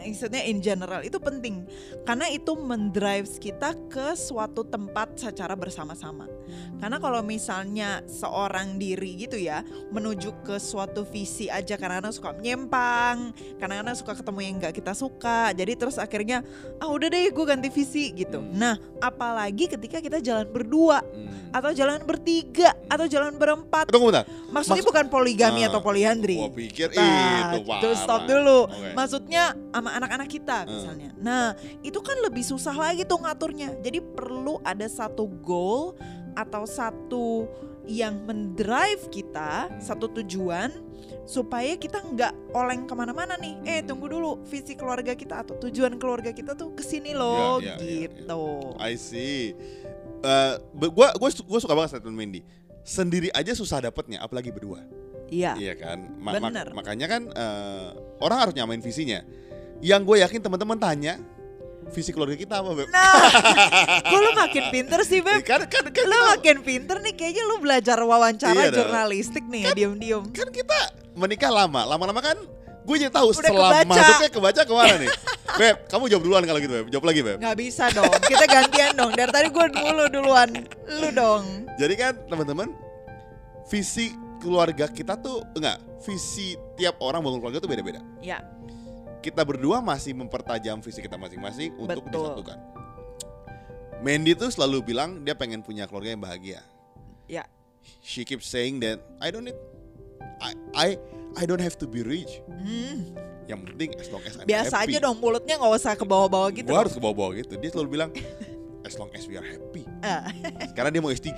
maksudnya 0.00 0.42
in 0.42 0.58
general 0.58 1.00
itu 1.00 1.16
penting, 1.16 1.68
karena 2.02 2.26
itu 2.26 2.56
mendrive 2.56 3.28
kita 3.36 3.76
ke 3.86 4.16
suatu 4.16 4.64
tempat 4.64 5.16
secara 5.16 5.52
bersama-sama. 5.52 6.26
Karena 6.80 6.98
kalau 6.98 7.20
misalnya 7.20 8.02
seorang 8.08 8.74
diri 8.74 9.14
gitu 9.14 9.38
ya 9.38 9.62
menuju 9.92 10.42
ke 10.42 10.56
suatu 10.58 11.04
visi 11.04 11.46
aja 11.46 11.76
kadang-kadang 11.76 12.10
suka 12.10 12.34
menyimpang, 12.34 13.30
kadang-kadang 13.60 13.94
suka 13.94 14.12
ketemu 14.16 14.38
yang 14.42 14.54
nggak 14.58 14.74
kita 14.74 14.92
suka, 14.92 15.52
jadi 15.52 15.72
terus 15.76 15.96
akhirnya 15.96 16.42
ah 16.80 16.88
udah 16.88 17.06
deh 17.06 17.30
gue 17.30 17.44
ganti 17.46 17.68
visi 17.68 18.10
gitu. 18.10 18.40
Hmm. 18.42 18.56
Nah 18.56 18.74
apalagi 18.98 19.70
ketika 19.70 20.00
kita 20.00 20.18
jalan 20.18 20.48
berdua 20.48 21.02
Hmm. 21.04 21.54
atau 21.54 21.70
jalan 21.70 22.02
bertiga 22.02 22.74
atau 22.88 23.06
jalan 23.06 23.36
berempat. 23.36 23.86
Tunggu 23.90 24.10
bentar. 24.10 24.26
Maksudnya 24.50 24.82
Maksud- 24.82 24.90
bukan 24.90 25.06
poligami 25.06 25.62
Ah, 25.62 25.70
atau 25.70 25.78
poliandri. 25.78 26.38
Gua 26.38 26.50
pikir 26.50 26.90
Nah, 26.90 27.54
itu 27.54 27.70
tuh, 27.78 27.94
stop 27.94 28.26
dulu. 28.26 28.66
Oke. 28.66 28.90
Maksudnya 28.98 29.54
sama 29.70 29.89
anak-anak 29.92 30.28
kita 30.28 30.58
Hmm. 30.62 30.70
misalnya. 30.70 31.10
Nah, 31.16 31.46
itu 31.80 31.98
kan 31.98 32.18
lebih 32.20 32.42
susah 32.42 32.72
lagi 32.72 33.02
tuh 33.02 33.18
ngaturnya. 33.18 33.74
Jadi 33.80 33.98
perlu 34.00 34.58
ada 34.62 34.86
satu 34.86 35.26
goal 35.40 35.96
atau 36.32 36.62
satu 36.62 37.50
yang 37.84 38.22
mendrive 38.22 39.10
kita, 39.10 39.66
Hmm. 39.66 39.80
satu 39.82 40.06
tujuan 40.22 40.70
supaya 41.26 41.74
kita 41.74 41.98
nggak 41.98 42.54
oleng 42.54 42.86
ke 42.86 42.94
mana-mana 42.94 43.34
nih. 43.34 43.54
Eh 43.62 43.80
tunggu 43.82 44.06
dulu, 44.06 44.42
visi 44.46 44.74
keluarga 44.74 45.14
kita 45.14 45.42
atau 45.42 45.58
tujuan 45.58 45.98
keluarga 45.98 46.30
kita 46.30 46.54
tuh 46.54 46.74
ke 46.74 46.82
sini 46.82 47.14
loh, 47.14 47.58
Iya, 47.58 47.78
iya, 47.78 47.82
iya, 47.82 48.08
gitu. 48.10 48.42
I 48.78 48.94
see. 48.94 49.54
Eh, 50.20 50.54
be- 50.76 50.92
gua 50.92 51.10
gua 51.16 51.30
su- 51.32 51.46
gua 51.46 51.58
suka 51.58 51.72
banget 51.72 51.96
statement 51.96 52.14
Mandy. 52.14 52.40
Sendiri 52.84 53.32
aja 53.32 53.52
susah 53.56 53.80
dapetnya, 53.80 54.20
apalagi 54.20 54.52
berdua. 54.52 54.84
Iya. 55.30 55.54
Iya 55.56 55.74
kan? 55.78 55.98
Ma- 56.18 56.36
mak- 56.36 56.50
Bener. 56.52 56.66
makanya 56.74 57.06
kan 57.06 57.22
eh, 57.30 57.88
orang 58.20 58.38
harus 58.44 58.54
nyamain 58.54 58.82
visinya. 58.82 59.22
Yang 59.80 60.00
gue 60.04 60.16
yakin 60.20 60.40
teman-teman 60.40 60.76
tanya 60.76 61.14
visi 61.90 62.10
keluarga 62.10 62.36
kita 62.36 62.60
apa, 62.60 62.70
Beb? 62.72 62.86
Nah, 62.88 63.14
kok 64.06 64.18
lu 64.20 64.30
makin 64.32 64.64
pinter 64.70 65.00
sih 65.02 65.18
Beb? 65.18 65.42
kan 65.42 65.66
kan 65.66 65.82
kan 65.84 66.04
Lu 66.04 66.14
kita, 66.14 66.30
makin 66.30 66.56
pinter 66.60 66.96
nih, 67.00 67.12
kayaknya 67.12 67.42
lu 67.42 67.56
belajar 67.58 67.98
wawancara 67.98 68.54
Iya 68.54 68.68
dong. 68.70 68.78
jurnalistik 68.86 69.44
nih 69.44 69.60
ya, 69.62 69.70
diem-diem. 69.72 70.22
kan 70.30 70.48
kita 70.48 70.78
menikah 71.12 71.50
lama, 71.50 71.82
lama-lama 71.84 72.20
kan 72.20 72.38
gue 72.80 72.96
jadi 72.96 73.10
tahu 73.10 73.30
Udah 73.30 73.36
setelah 73.36 73.70
kebaca. 73.76 73.90
masuknya 73.92 74.30
kebaca 74.30 74.60
ke 74.62 74.72
mana 74.72 74.94
nih. 74.98 75.10
Beb, 75.60 75.76
kamu 75.88 76.04
jawab 76.06 76.22
duluan 76.22 76.42
kalau 76.44 76.60
gitu, 76.60 76.72
Beb. 76.72 76.86
Jawab 76.88 77.04
lagi, 77.04 77.20
Beb. 77.20 77.36
Nggak 77.38 77.56
bisa 77.58 77.84
dong, 77.90 78.12
kita 78.22 78.44
gantian 78.46 78.92
dong. 78.94 79.10
Dari 79.10 79.30
tadi 79.30 79.48
gue 79.48 79.66
dulu 79.68 80.04
duluan, 80.08 80.48
lu 80.86 81.08
dong. 81.10 81.42
Jadi 81.74 81.94
kan 81.96 82.12
teman-teman 82.24 82.68
visi 83.66 84.10
keluarga 84.38 84.86
kita 84.86 85.18
tuh 85.18 85.42
enggak, 85.52 85.76
visi 86.00 86.54
tiap 86.74 86.96
orang 86.98 87.20
bangun 87.20 87.38
keluarga 87.40 87.58
tuh 87.58 87.68
beda-beda. 87.68 88.00
Ya, 88.20 88.40
Kita 89.20 89.44
berdua 89.44 89.84
masih 89.84 90.16
mempertajam 90.16 90.80
visi 90.80 91.00
kita 91.00 91.20
masing-masing 91.20 91.76
untuk 91.76 92.08
Betul. 92.08 92.24
disatukan. 92.24 92.58
Mandy 94.00 94.32
tuh 94.32 94.48
selalu 94.48 94.80
bilang 94.92 95.20
dia 95.20 95.36
pengen 95.36 95.60
punya 95.60 95.84
keluarga 95.84 96.16
yang 96.16 96.22
bahagia. 96.24 96.64
ya, 97.28 97.44
She 98.00 98.24
keeps 98.24 98.48
saying 98.48 98.80
that 98.80 99.00
I 99.20 99.28
don't 99.28 99.44
need 99.44 99.56
I 100.40 100.52
I 100.72 100.88
I 101.36 101.44
don't 101.44 101.60
have 101.60 101.76
to 101.78 101.86
be 101.86 102.00
rich. 102.00 102.40
Hmm, 102.48 103.12
Yang 103.44 103.60
penting 103.68 103.90
as 104.00 104.08
long 104.08 104.24
as 104.24 104.40
I'm 104.40 104.48
biasa 104.48 104.72
happy. 104.72 104.96
aja 104.96 105.04
dong 105.04 105.20
mulutnya 105.20 105.60
nggak 105.60 105.72
usah 105.76 105.92
ke 105.92 106.04
bawah-bawah 106.04 106.48
gitu. 106.56 106.72
Gua 106.72 106.80
harus 106.88 106.96
ke 106.96 107.00
bawah-bawah 107.00 107.32
gitu. 107.36 107.60
Dia 107.60 107.70
selalu 107.76 107.88
bilang 107.92 108.10
as 108.88 108.96
long 108.96 109.12
as 109.12 109.28
we 109.28 109.36
are 109.36 109.44
happy. 109.44 109.84
Ah, 110.00 110.32
Sekarang 110.64 110.96
dia 110.96 111.04
mau 111.04 111.12
S3 111.12 111.28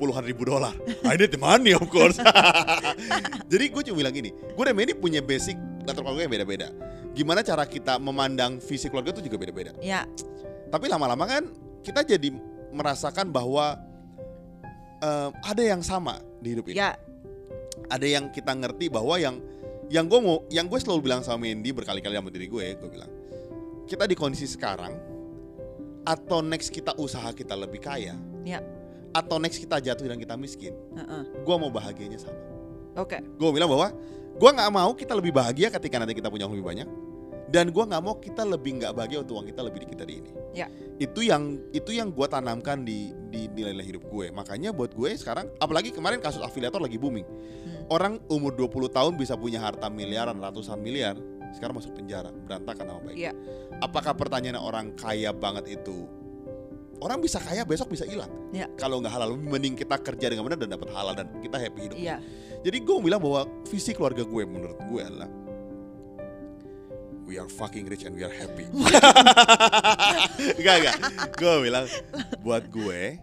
puluhan 0.00 0.24
ribu 0.24 0.48
dolar. 0.48 0.72
I 1.04 1.20
need 1.20 1.32
the 1.32 1.40
money 1.40 1.76
of 1.76 1.84
course. 1.92 2.16
Jadi 3.52 3.64
gue 3.68 3.82
cuma 3.92 3.96
bilang 4.00 4.14
gini, 4.16 4.32
gue 4.32 4.64
dan 4.64 4.72
Mandy 4.72 4.96
punya 4.96 5.20
basic 5.20 5.56
latar 5.86 6.02
keluarga 6.02 6.26
yang 6.26 6.34
beda-beda. 6.34 6.68
Gimana 7.14 7.40
cara 7.40 7.64
kita 7.64 7.96
memandang 7.96 8.58
visi 8.58 8.90
keluarga 8.90 9.14
itu 9.14 9.24
juga 9.24 9.38
beda-beda. 9.40 9.72
ya, 9.78 10.04
Tapi 10.68 10.90
lama-lama 10.90 11.24
kan 11.24 11.46
kita 11.80 12.02
jadi 12.02 12.34
merasakan 12.74 13.30
bahwa 13.30 13.78
em, 15.00 15.30
ada 15.40 15.62
yang 15.62 15.80
sama 15.80 16.18
di 16.42 16.52
hidup 16.52 16.66
ini. 16.68 16.76
ya, 16.76 16.98
Ada 17.86 18.04
yang 18.04 18.34
kita 18.34 18.50
ngerti 18.50 18.90
bahwa 18.90 19.14
yang 19.16 19.38
yang 19.86 20.10
gue 20.10 20.18
mau, 20.18 20.42
yang 20.50 20.66
gue 20.66 20.82
selalu 20.82 21.06
bilang 21.06 21.22
sama 21.22 21.46
Mandy 21.46 21.70
berkali-kali 21.70 22.18
sama 22.18 22.30
diri 22.34 22.50
gue, 22.50 22.74
gue 22.74 22.90
bilang 22.90 23.06
kita 23.86 24.02
di 24.02 24.18
kondisi 24.18 24.50
sekarang 24.50 24.90
atau 26.02 26.42
next 26.42 26.74
kita 26.74 26.90
usaha 26.98 27.30
kita 27.30 27.54
lebih 27.54 27.78
kaya, 27.78 28.18
ya. 28.42 28.58
atau 29.14 29.38
next 29.38 29.62
kita 29.62 29.78
jatuh 29.78 30.10
dan 30.10 30.18
kita 30.18 30.34
miskin, 30.34 30.74
Heeh. 30.94 31.22
gue 31.38 31.56
mau 31.58 31.70
bahagianya 31.70 32.18
sama. 32.18 32.34
Oke, 32.98 33.22
Gue 33.38 33.50
bilang 33.54 33.70
bahwa 33.70 33.94
gue 34.36 34.50
nggak 34.52 34.70
mau 34.72 34.92
kita 34.92 35.16
lebih 35.16 35.32
bahagia 35.32 35.72
ketika 35.72 35.96
nanti 35.96 36.12
kita 36.12 36.28
punya 36.28 36.44
uang 36.44 36.60
lebih 36.60 36.68
banyak, 36.68 36.88
dan 37.46 37.70
gue 37.70 37.84
nggak 37.86 38.02
mau 38.02 38.18
kita 38.18 38.42
lebih 38.42 38.82
nggak 38.82 38.92
bahagia 38.92 39.22
untuk 39.22 39.40
uang 39.40 39.48
kita 39.48 39.60
lebih 39.64 39.86
dikit 39.86 39.98
dari 40.02 40.14
ini. 40.20 40.30
Ya. 40.52 40.66
Itu 41.00 41.24
yang 41.24 41.62
itu 41.70 41.94
yang 41.94 42.12
gue 42.12 42.26
tanamkan 42.28 42.84
di 42.84 43.14
di 43.32 43.48
nilai-nilai 43.48 43.86
hidup 43.96 44.04
gue. 44.10 44.34
Makanya 44.34 44.74
buat 44.76 44.92
gue 44.92 45.14
sekarang, 45.16 45.48
apalagi 45.62 45.94
kemarin 45.94 46.20
kasus 46.20 46.42
afiliator 46.44 46.82
lagi 46.82 47.00
booming. 47.00 47.24
Hmm. 47.24 47.92
Orang 47.92 48.18
umur 48.28 48.52
20 48.58 48.90
tahun 48.90 49.12
bisa 49.14 49.38
punya 49.38 49.62
harta 49.62 49.86
miliaran, 49.86 50.36
ratusan 50.36 50.76
miliar, 50.82 51.14
sekarang 51.54 51.78
masuk 51.78 51.94
penjara, 51.94 52.34
berantakan 52.34 52.84
nama 52.84 53.00
baik. 53.06 53.16
Iya. 53.16 53.32
Apakah 53.78 54.18
pertanyaan 54.18 54.58
orang 54.58 54.92
kaya 54.98 55.30
banget 55.30 55.80
itu 55.80 56.08
Orang 56.96 57.20
bisa 57.20 57.36
kaya 57.36 57.60
besok 57.68 57.92
bisa 57.92 58.08
hilang. 58.08 58.32
Iya. 58.56 58.72
Kalau 58.80 59.04
nggak 59.04 59.12
halal, 59.12 59.36
mending 59.36 59.76
kita 59.76 60.00
kerja 60.00 60.32
dengan 60.32 60.48
benar 60.48 60.58
dan 60.64 60.70
dapat 60.72 60.88
halal 60.96 61.12
dan 61.12 61.28
kita 61.44 61.60
happy 61.60 61.80
hidup. 61.92 61.96
iya, 62.00 62.16
Jadi 62.64 62.78
gue 62.82 62.96
bilang 63.02 63.20
bahwa 63.20 63.44
visi 63.68 63.92
keluarga 63.92 64.24
gue 64.24 64.42
menurut 64.46 64.78
gue 64.88 65.00
adalah 65.02 65.30
we 67.26 67.42
are 67.42 67.50
fucking 67.50 67.90
rich 67.90 68.06
and 68.06 68.14
we 68.14 68.22
are 68.22 68.32
happy. 68.32 68.64
Enggak 70.58 70.74
enggak. 70.80 70.96
Gue 71.34 71.54
bilang 71.66 71.86
buat 72.40 72.64
gue, 72.70 73.18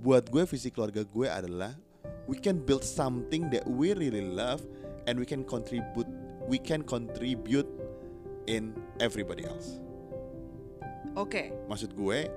buat 0.00 0.24
gue 0.32 0.42
visi 0.48 0.72
keluarga 0.72 1.04
gue 1.04 1.26
adalah 1.28 1.76
we 2.24 2.40
can 2.40 2.56
build 2.56 2.82
something 2.84 3.52
that 3.52 3.64
we 3.68 3.92
really 3.92 4.24
love 4.24 4.64
and 5.04 5.20
we 5.20 5.28
can 5.28 5.44
contribute 5.44 6.08
we 6.48 6.56
can 6.56 6.80
contribute 6.84 7.68
in 8.48 8.72
everybody 9.00 9.44
else. 9.44 9.80
oke, 11.14 11.52
Maksud 11.70 11.92
gue 11.94 12.28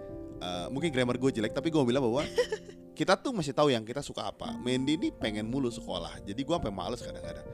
eh, 0.44 0.67
mungkin 0.70 0.91
grammar 0.91 1.17
gue 1.17 1.32
jelek 1.32 1.56
tapi 1.56 1.72
gue 1.72 1.82
bilang 1.84 2.03
bahwa 2.03 2.24
kita 2.98 3.13
tuh 3.13 3.30
masih 3.30 3.54
tahu 3.54 3.70
yang 3.70 3.86
kita 3.86 4.01
suka 4.01 4.34
apa. 4.34 4.58
Mandy 4.58 4.98
ini 4.98 5.13
pengen 5.13 5.46
mulu 5.46 5.70
sekolah. 5.70 6.18
Jadi 6.25 6.42
gue 6.42 6.56
sampai 6.58 6.74
males 6.74 6.98
kadang-kadang. 6.98 7.46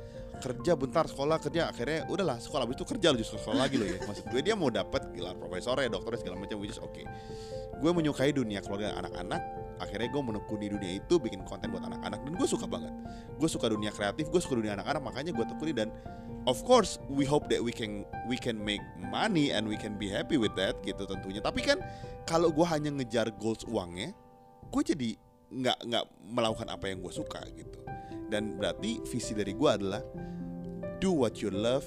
kerja 0.44 0.76
bentar 0.76 1.08
sekolah 1.08 1.40
kerja 1.40 1.72
akhirnya 1.72 2.04
udahlah 2.12 2.36
sekolah. 2.36 2.68
Habis 2.68 2.76
itu 2.80 2.86
kerja 2.96 3.16
lu 3.16 3.18
justru 3.20 3.40
sekolah 3.40 3.64
lagi 3.64 3.80
lo 3.80 3.88
ya. 3.88 4.00
Maksud 4.04 4.28
gue 4.28 4.42
dia 4.44 4.56
mau 4.60 4.68
dapat 4.68 5.12
gelar 5.16 5.40
profesor 5.40 5.80
ya 5.80 5.88
dokter 5.88 6.20
segala 6.20 6.36
macam 6.40 6.60
which 6.60 6.76
is 6.76 6.80
oke. 6.80 7.00
Gue 7.80 7.92
menyukai 7.96 8.32
dunia 8.36 8.60
keluarga 8.60 8.96
anak-anak. 9.00 9.40
Akhirnya 9.80 10.12
gue 10.12 10.22
menekuni 10.24 10.68
dunia 10.68 11.00
itu 11.00 11.16
bikin 11.16 11.48
konten 11.48 11.72
buat 11.72 11.84
anak-anak. 11.88 12.28
Dan 12.28 12.36
gue 12.36 12.48
suka 12.48 12.68
banget. 12.68 12.92
Gue 13.40 13.48
suka 13.48 13.72
dunia 13.72 13.92
kreatif 13.92 14.28
gue 14.28 14.42
suka 14.44 14.60
dunia 14.60 14.76
anak-anak 14.76 15.00
makanya 15.00 15.32
gue 15.32 15.46
tekuni. 15.48 15.72
Dan 15.72 15.96
of 16.44 16.60
course 16.68 17.00
we 17.08 17.24
hope 17.24 17.48
that 17.48 17.64
we 17.64 17.72
can 17.72 18.04
we 18.28 18.36
can 18.36 18.60
make 18.60 18.84
money 19.00 19.56
and 19.56 19.64
we 19.64 19.80
can 19.80 19.96
be 19.96 20.12
happy 20.12 20.36
with 20.36 20.52
that 20.60 20.76
gitu 20.84 21.08
tentunya. 21.08 21.40
Tapi 21.40 21.64
kan 21.64 21.80
kalau 22.28 22.52
gue 22.52 22.68
hanya 22.68 22.92
ngejar 22.92 23.32
goals 23.40 23.64
uangnya 23.64 24.12
gue 24.74 24.82
jadi 24.82 25.10
nggak 25.54 25.78
nggak 25.86 26.06
melakukan 26.34 26.68
apa 26.74 26.90
yang 26.90 27.00
gue 27.00 27.14
suka 27.14 27.42
gitu 27.54 27.80
dan 28.34 28.58
berarti 28.58 28.98
visi 29.06 29.38
dari 29.38 29.54
gue 29.54 29.70
adalah 29.70 30.02
do 30.98 31.14
what 31.14 31.38
you 31.40 31.54
love 31.54 31.86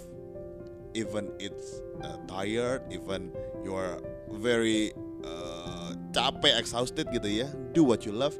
even 0.94 1.28
it's 1.42 1.82
uh, 2.06 2.16
tired 2.30 2.86
even 2.94 3.34
you're 3.66 3.98
very 4.38 4.94
uh, 5.26 5.90
capek 6.14 6.54
exhausted 6.56 7.10
gitu 7.10 7.26
ya 7.26 7.48
do 7.74 7.82
what 7.82 8.06
you 8.06 8.14
love 8.14 8.38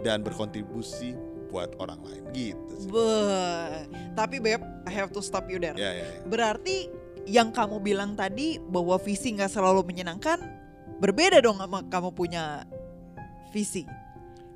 dan 0.00 0.24
berkontribusi 0.24 1.16
buat 1.48 1.72
orang 1.80 2.02
lain 2.04 2.22
gitu 2.34 2.72
sih. 2.76 2.90
Beuh. 2.90 3.86
Tapi 4.12 4.42
Beb, 4.42 4.60
I 4.84 4.92
have 4.92 5.14
to 5.14 5.22
stop 5.22 5.46
you 5.48 5.56
there. 5.56 5.78
ya 5.78 5.94
ya, 5.94 6.04
ya. 6.04 6.20
Berarti 6.26 6.90
yang 7.24 7.50
kamu 7.54 7.80
bilang 7.80 8.12
tadi 8.18 8.58
bahwa 8.60 8.98
visi 9.00 9.32
nggak 9.32 9.50
selalu 9.50 9.86
menyenangkan, 9.86 10.36
berbeda 11.00 11.40
dong 11.40 11.62
sama 11.62 11.86
kamu 11.86 12.12
punya 12.12 12.66
visi. 13.54 13.86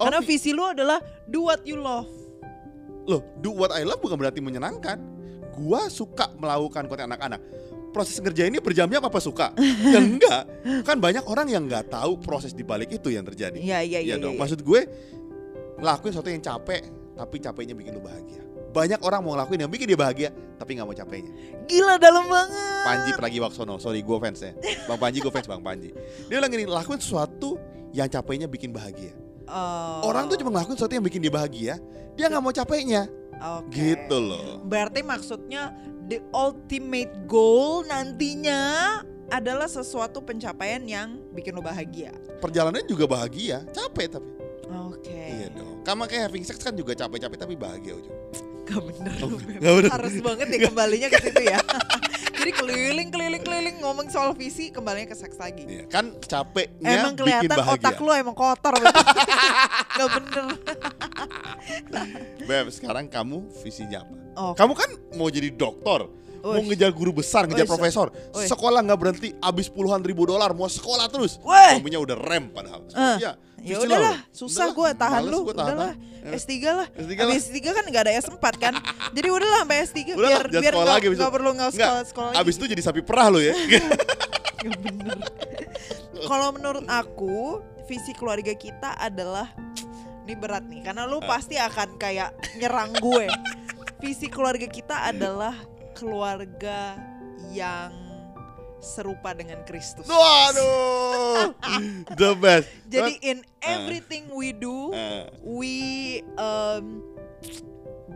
Oh, 0.00 0.08
Karena 0.08 0.24
vi- 0.24 0.32
visi 0.34 0.50
lu 0.50 0.64
adalah 0.64 0.96
do 1.26 1.44
what 1.44 1.60
you 1.62 1.76
love. 1.76 2.08
loh 3.02 3.20
do 3.38 3.50
what 3.50 3.68
I 3.70 3.82
love 3.82 3.98
bukan 3.98 4.14
berarti 4.14 4.38
menyenangkan 4.38 4.96
gua 5.52 5.88
suka 5.88 6.30
melakukan 6.32 6.86
konten 6.86 7.04
anak-anak 7.04 7.40
proses 7.90 8.16
kerja 8.16 8.46
ini 8.46 8.62
berjam-jam 8.62 9.02
apa 9.02 9.18
suka 9.18 9.50
ya 9.92 9.98
enggak 9.98 10.46
kan 10.84 10.96
banyak 10.96 11.26
orang 11.26 11.50
yang 11.50 11.66
nggak 11.66 11.90
tahu 11.90 12.16
proses 12.16 12.54
di 12.54 12.62
balik 12.62 12.92
itu 12.92 13.10
yang 13.10 13.26
terjadi 13.26 13.58
Iya 13.58 13.78
iya 13.82 13.98
iya. 13.98 14.14
Iya 14.14 14.16
dong. 14.16 14.36
iya. 14.36 14.40
Maksud 14.40 14.60
gue 14.62 14.80
ngelakuin 15.76 16.12
sesuatu 16.12 16.30
yang 16.30 16.40
capek 16.40 16.82
tapi 17.12 17.36
capeknya 17.36 17.74
bikin 17.74 17.92
lu 17.92 18.00
bahagia. 18.00 18.40
Banyak 18.70 19.02
orang 19.02 19.20
mau 19.20 19.34
ngelakuin 19.34 19.66
yang 19.66 19.72
bikin 19.72 19.90
dia 19.90 19.98
bahagia 19.98 20.28
tapi 20.54 20.78
nggak 20.78 20.86
mau 20.86 20.94
capeknya. 20.94 21.32
Gila 21.66 21.98
dalam 21.98 22.24
banget. 22.24 22.84
Panji 22.86 23.10
Pragiwaksono, 23.12 23.76
sorry 23.76 24.00
gue 24.00 24.16
fans 24.16 24.38
ya. 24.38 24.52
Bang 24.86 24.96
Panji 24.96 25.18
gue 25.18 25.28
fans 25.28 25.44
Bang 25.44 25.60
Panji. 25.60 25.90
Dia 26.28 26.38
bilang 26.38 26.48
gini, 26.48 26.64
lakuin 26.64 26.96
sesuatu 26.96 27.58
yang 27.90 28.06
capeknya 28.06 28.46
bikin 28.46 28.70
bahagia. 28.70 29.10
Oh. 29.50 30.06
Orang 30.06 30.30
tuh 30.30 30.38
cuma 30.38 30.54
ngelakuin 30.54 30.78
sesuatu 30.78 30.94
yang 30.94 31.02
bikin 31.02 31.20
dia 31.20 31.34
bahagia, 31.34 31.74
dia 32.14 32.26
nggak 32.30 32.42
mau 32.42 32.54
capeknya. 32.54 33.10
Oke. 33.60 33.74
Gitu 33.74 34.16
loh. 34.16 34.62
Berarti 34.62 35.02
maksudnya 35.02 35.74
the 36.06 36.22
ultimate 36.30 37.10
goal 37.26 37.82
nantinya 37.82 39.02
adalah 39.30 39.70
sesuatu 39.70 40.22
pencapaian 40.22 40.82
yang 40.86 41.18
bikin 41.34 41.54
lo 41.54 41.62
bahagia. 41.62 42.14
Perjalanannya 42.42 42.86
juga 42.86 43.06
bahagia, 43.06 43.66
capek 43.70 44.18
tapi. 44.18 44.30
Oke. 44.70 45.10
Iya 45.10 45.48
dong. 45.54 45.82
Kamu 45.82 46.06
kayak 46.06 46.30
having 46.30 46.46
sex 46.46 46.62
kan 46.62 46.74
juga 46.74 46.94
capek-capek 46.94 47.38
tapi 47.38 47.54
bahagia 47.58 47.98
ujung. 47.98 48.18
Gak 48.70 48.82
bener 48.86 49.12
Oh, 49.18 49.28
gak 49.34 49.72
bener. 49.74 49.90
Harus 49.90 50.14
banget 50.20 50.46
ya 50.48 50.58
kembalinya 50.64 51.08
ke 51.08 51.18
situ 51.20 51.42
ya. 51.42 51.58
Jadi 52.40 52.50
keliling 52.54 53.08
keliling 53.10 53.42
keliling 53.42 53.76
ngomong 53.78 54.08
soal 54.08 54.32
visi 54.32 54.70
kembalinya 54.70 55.04
ke 55.06 55.16
seks 55.18 55.36
lagi. 55.36 55.66
Iya, 55.66 55.84
kan 55.86 56.16
capeknya 56.20 56.88
Emang 56.88 57.12
bikin 57.12 57.20
kelihatan 57.20 57.58
bahagia. 57.58 57.82
otak 57.82 57.96
lu 57.98 58.10
emang 58.10 58.32
kotor. 58.32 58.74
Gak 59.98 60.08
bener. 60.08 60.44
Beb, 62.40 62.66
sekarang 62.70 63.06
kamu 63.06 63.44
visinya 63.60 64.00
apa? 64.00 64.14
Oh, 64.32 64.52
Kamu 64.54 64.72
kan 64.72 64.88
mau 65.14 65.28
jadi 65.28 65.50
dokter, 65.50 66.06
mau 66.40 66.56
Uish. 66.56 66.66
ngejar 66.66 66.90
guru 66.90 67.12
besar, 67.12 67.44
ngejar 67.44 67.66
Uish. 67.66 67.72
profesor. 67.72 68.06
Uish. 68.32 68.48
Sekolah 68.48 68.80
nggak 68.80 68.98
berhenti, 68.98 69.28
abis 69.36 69.68
puluhan 69.68 70.00
ribu 70.00 70.24
dolar, 70.24 70.50
mau 70.50 70.64
sekolah 70.64 71.06
terus. 71.06 71.36
Weh. 71.42 71.76
Kamunya 71.76 72.00
udah 72.00 72.16
rem 72.16 72.48
padahal. 72.48 72.86
Eh, 72.88 73.16
ya, 73.20 73.36
ya 73.60 73.76
udahlah, 73.80 74.16
susah 74.32 74.72
gue 74.72 74.88
tahan 74.96 75.22
lu, 75.28 75.44
gua 75.44 75.54
tahan. 75.54 75.68
udahlah. 75.76 75.92
Eh, 76.20 76.36
S3 76.36 76.52
lah. 76.68 76.86
S3 76.92 77.12
Habis 77.16 77.44
lah. 77.48 77.56
S3 77.56 77.58
kan 77.72 77.84
gak 77.88 78.02
ada 78.04 78.12
S4 78.20 78.44
kan. 78.60 78.74
Jadi 79.16 79.28
udahlah 79.32 79.58
sampai 79.64 79.78
S3 79.88 79.98
Udah 80.12 80.20
biar 80.20 80.44
lah, 80.44 80.60
biar 80.60 80.74
gak, 80.76 80.86
lagi 80.88 81.06
abis 81.08 81.18
gak 81.20 81.32
perlu 81.32 81.50
nggak 81.56 81.68
Nggak, 81.72 81.88
sekolah 81.88 82.04
sekolah. 82.12 82.32
Abis 82.36 82.54
itu 82.60 82.64
jadi 82.68 82.82
sapi 82.84 83.00
perah 83.00 83.28
lo 83.32 83.40
ya. 83.40 83.54
Gak 83.56 83.84
bener. 84.84 85.18
Kalau 86.20 86.48
menurut 86.52 86.84
aku 86.86 87.64
visi 87.88 88.12
keluarga 88.12 88.52
kita 88.52 89.00
adalah 89.00 89.48
ini 90.28 90.36
berat 90.36 90.62
nih 90.68 90.84
karena 90.84 91.08
lu 91.08 91.18
pasti 91.24 91.56
akan 91.56 91.96
kayak 91.96 92.36
nyerang 92.60 92.92
gue. 93.00 93.26
Visi 93.98 94.28
keluarga 94.28 94.68
kita 94.68 95.08
adalah 95.08 95.56
keluarga 95.96 96.96
yang 97.50 97.92
serupa 98.80 99.36
dengan 99.36 99.60
Kristus. 99.68 100.08
Waduh, 100.08 101.52
the 102.20 102.32
best. 102.40 102.68
Jadi 102.88 103.20
in 103.22 103.38
everything 103.60 104.32
we 104.32 104.56
do, 104.56 104.90
Eh, 104.90 105.24
we 105.44 105.74
um, 106.34 107.04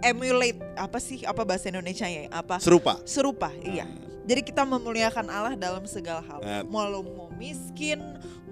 emulate 0.01 0.59
apa 0.75 0.99
sih 0.99 1.23
apa 1.25 1.45
bahasa 1.45 1.71
Indonesia 1.71 2.09
ya? 2.09 2.29
Apa? 2.33 2.59
serupa. 2.59 2.99
Serupa, 3.05 3.53
iya. 3.63 3.87
Jadi 4.25 4.41
kita 4.41 4.65
memuliakan 4.65 5.29
Allah 5.29 5.55
dalam 5.55 5.85
segala 5.85 6.25
hal. 6.25 6.41
Nah. 6.41 6.63
Mau 6.65 6.89
lu 6.89 7.05
mau 7.13 7.29
miskin, 7.37 8.01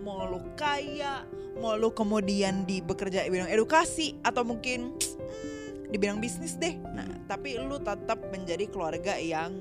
mau 0.04 0.28
lu 0.28 0.40
kaya, 0.52 1.24
mau 1.56 1.80
lu 1.80 1.88
kemudian 1.88 2.68
di 2.68 2.84
bekerja 2.84 3.24
di 3.24 3.32
bidang 3.32 3.48
edukasi 3.48 4.20
atau 4.20 4.44
mungkin 4.44 4.92
hmm, 5.00 5.88
di 5.88 5.96
bidang 5.96 6.20
bisnis 6.20 6.60
deh. 6.60 6.76
Nah, 6.76 7.08
tapi 7.24 7.56
lu 7.56 7.80
tetap 7.80 8.20
menjadi 8.28 8.68
keluarga 8.68 9.16
yang 9.16 9.56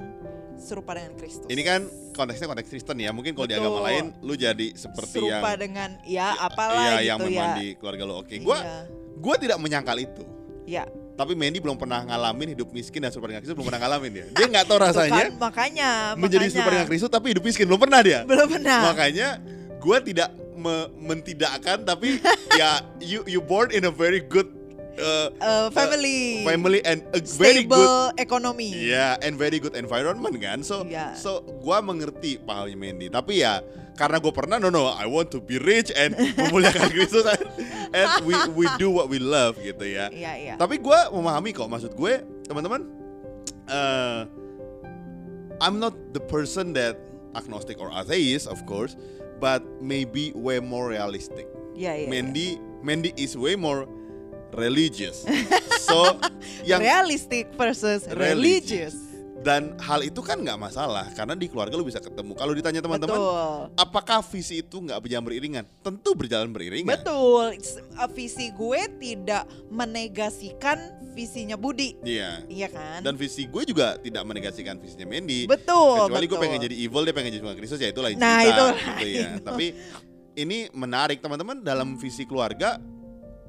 serupa 0.62 0.94
dengan 0.94 1.14
Kristus. 1.14 1.46
Ini 1.46 1.62
kan 1.62 1.82
konteksnya 2.12 2.48
konteks 2.48 2.70
Kristen 2.70 2.98
ya. 2.98 3.10
Mungkin 3.10 3.34
kalau 3.34 3.46
di 3.46 3.56
agama 3.56 3.80
lain 3.84 4.14
lu 4.22 4.34
jadi 4.34 4.72
seperti 4.72 5.20
yang 5.20 5.42
serupa 5.42 5.52
dengan 5.56 5.90
ya 6.04 6.38
apalah 6.38 6.78
iya, 6.80 6.94
gitu 6.94 7.08
yang 7.08 7.20
ya. 7.20 7.26
memang 7.28 7.50
di 7.58 7.68
keluarga 7.76 8.04
lo. 8.06 8.14
Oke, 8.20 8.38
gua 8.38 8.58
Iya. 8.58 8.78
gua 9.18 9.36
tidak 9.36 9.58
menyangkal 9.58 9.98
itu. 9.98 10.24
Ya, 10.64 10.86
Tapi 11.12 11.34
Mandy 11.34 11.58
belum 11.58 11.76
pernah 11.76 12.02
ngalamin 12.02 12.54
hidup 12.54 12.70
miskin 12.70 13.02
dan 13.02 13.10
serupa 13.10 13.28
dengan 13.28 13.42
Kristus 13.42 13.58
belum 13.58 13.68
pernah 13.68 13.82
ngalamin 13.82 14.12
dia. 14.14 14.26
Dia 14.32 14.46
nggak 14.48 14.66
tahu 14.66 14.78
Tuh 14.78 14.86
rasanya 14.88 15.12
kan, 15.20 15.32
makanya 15.36 15.90
menjadi 16.16 16.38
makanya. 16.40 16.54
serupa 16.54 16.70
dengan 16.72 16.88
Kristus 16.88 17.10
tapi 17.10 17.26
hidup 17.34 17.44
miskin 17.44 17.66
belum 17.66 17.82
pernah 17.82 18.00
dia. 18.00 18.20
Belum 18.24 18.48
pernah. 18.48 18.80
Makanya 18.88 19.28
gue 19.76 19.98
tidak 20.06 20.30
me- 20.54 20.90
mentidakkan 20.96 21.82
tapi 21.82 22.22
ya 22.62 22.80
you 22.98 23.26
you 23.26 23.42
born 23.42 23.70
in 23.70 23.84
a 23.84 23.92
very 23.92 24.22
good 24.22 24.48
uh, 24.98 25.28
Eh, 25.32 25.68
family, 25.72 26.44
family 26.44 26.80
and 26.82 27.00
a 27.12 27.20
very 27.38 27.64
good 27.64 27.80
stable 27.80 28.12
economy. 28.18 28.70
ya 28.74 29.16
and 29.20 29.36
very 29.36 29.58
good 29.58 29.76
environment 29.76 30.36
kan. 30.38 30.60
So 30.62 30.84
Iya. 30.84 31.16
so 31.16 31.40
gue 31.44 31.78
mengerti 31.80 32.38
pahamnya 32.38 32.76
Mandy. 32.76 33.08
Tapi 33.08 33.40
ya 33.40 33.62
karena 33.94 34.18
gue 34.18 34.34
pernah 34.34 34.58
no 34.58 34.68
no 34.68 34.90
I 34.90 35.06
want 35.06 35.30
to 35.32 35.40
be 35.40 35.56
rich 35.56 35.94
and 35.94 36.16
memuliakan 36.40 36.90
Kristus 36.90 37.24
and, 37.24 37.44
and 37.94 38.10
we 38.24 38.34
we 38.56 38.66
do 38.76 38.90
what 38.90 39.08
we 39.08 39.22
love 39.22 39.56
gitu 39.58 39.86
ya. 39.86 40.10
Iya, 40.16 40.32
iya. 40.36 40.54
Tapi 40.56 40.80
gue 40.80 41.00
memahami 41.12 41.54
kok 41.54 41.68
maksud 41.68 41.94
gue 41.94 42.14
teman-teman. 42.48 42.82
eh, 43.68 44.22
I'm 45.62 45.78
not 45.78 45.94
the 46.12 46.20
person 46.20 46.74
that 46.74 46.98
agnostic 47.32 47.80
or 47.80 47.88
atheist 47.94 48.50
of 48.50 48.60
course, 48.66 48.98
but 49.40 49.62
maybe 49.80 50.34
way 50.34 50.60
more 50.60 50.90
realistic. 50.90 51.46
Iya, 51.72 52.04
iya. 52.04 52.08
Mandy 52.10 52.58
Mandy 52.82 53.14
is 53.16 53.38
way 53.38 53.54
more 53.54 53.86
religious. 54.54 55.24
so 55.88 56.18
yang 56.68 56.80
realistic 56.82 57.52
versus 57.56 58.06
religious. 58.14 58.96
dan 59.42 59.74
hal 59.82 60.06
itu 60.06 60.22
kan 60.22 60.38
nggak 60.38 60.54
masalah 60.54 61.10
karena 61.18 61.34
di 61.34 61.50
keluarga 61.50 61.74
lu 61.74 61.82
bisa 61.82 61.98
ketemu. 61.98 62.38
Kalau 62.38 62.54
ditanya 62.54 62.78
teman-teman, 62.78 63.18
apakah 63.74 64.22
visi 64.22 64.62
itu 64.62 64.78
nggak 64.78 65.02
berjalan 65.02 65.26
beriringan? 65.26 65.66
Tentu 65.82 66.14
berjalan 66.14 66.54
beriringan. 66.54 66.94
Betul. 66.94 67.58
Uh, 67.98 68.10
Visi 68.14 68.54
gue 68.54 68.82
tidak 69.02 69.50
menegasikan 69.74 70.78
visinya 71.18 71.58
Budi. 71.58 71.98
Iya. 72.06 72.46
Iya 72.46 72.68
kan? 72.70 73.02
Dan 73.02 73.18
visi 73.18 73.50
gue 73.50 73.66
juga 73.66 73.98
tidak 73.98 74.24
menegasikan 74.30 74.78
visinya 74.78 75.10
Mandy. 75.10 75.50
betul. 75.50 76.06
kecuali 76.06 76.26
gue 76.30 76.38
betul. 76.38 76.44
pengen 76.46 76.60
jadi 76.62 76.76
evil 76.78 77.02
dia 77.02 77.16
pengen 77.18 77.32
jadi 77.34 77.42
Tuhan 77.42 77.58
Kristus 77.58 77.80
ya 77.82 77.90
itu 77.90 78.02
lain 78.02 78.16
Nah, 78.22 78.46
cerita 78.46 78.54
itu 78.54 78.66
gitu 78.78 79.08
ya 79.10 79.30
tapi 79.42 79.66
ini 80.38 80.72
menarik 80.72 81.20
teman-teman 81.20 81.60
dalam 81.60 82.00
visi 82.00 82.24
keluarga 82.24 82.80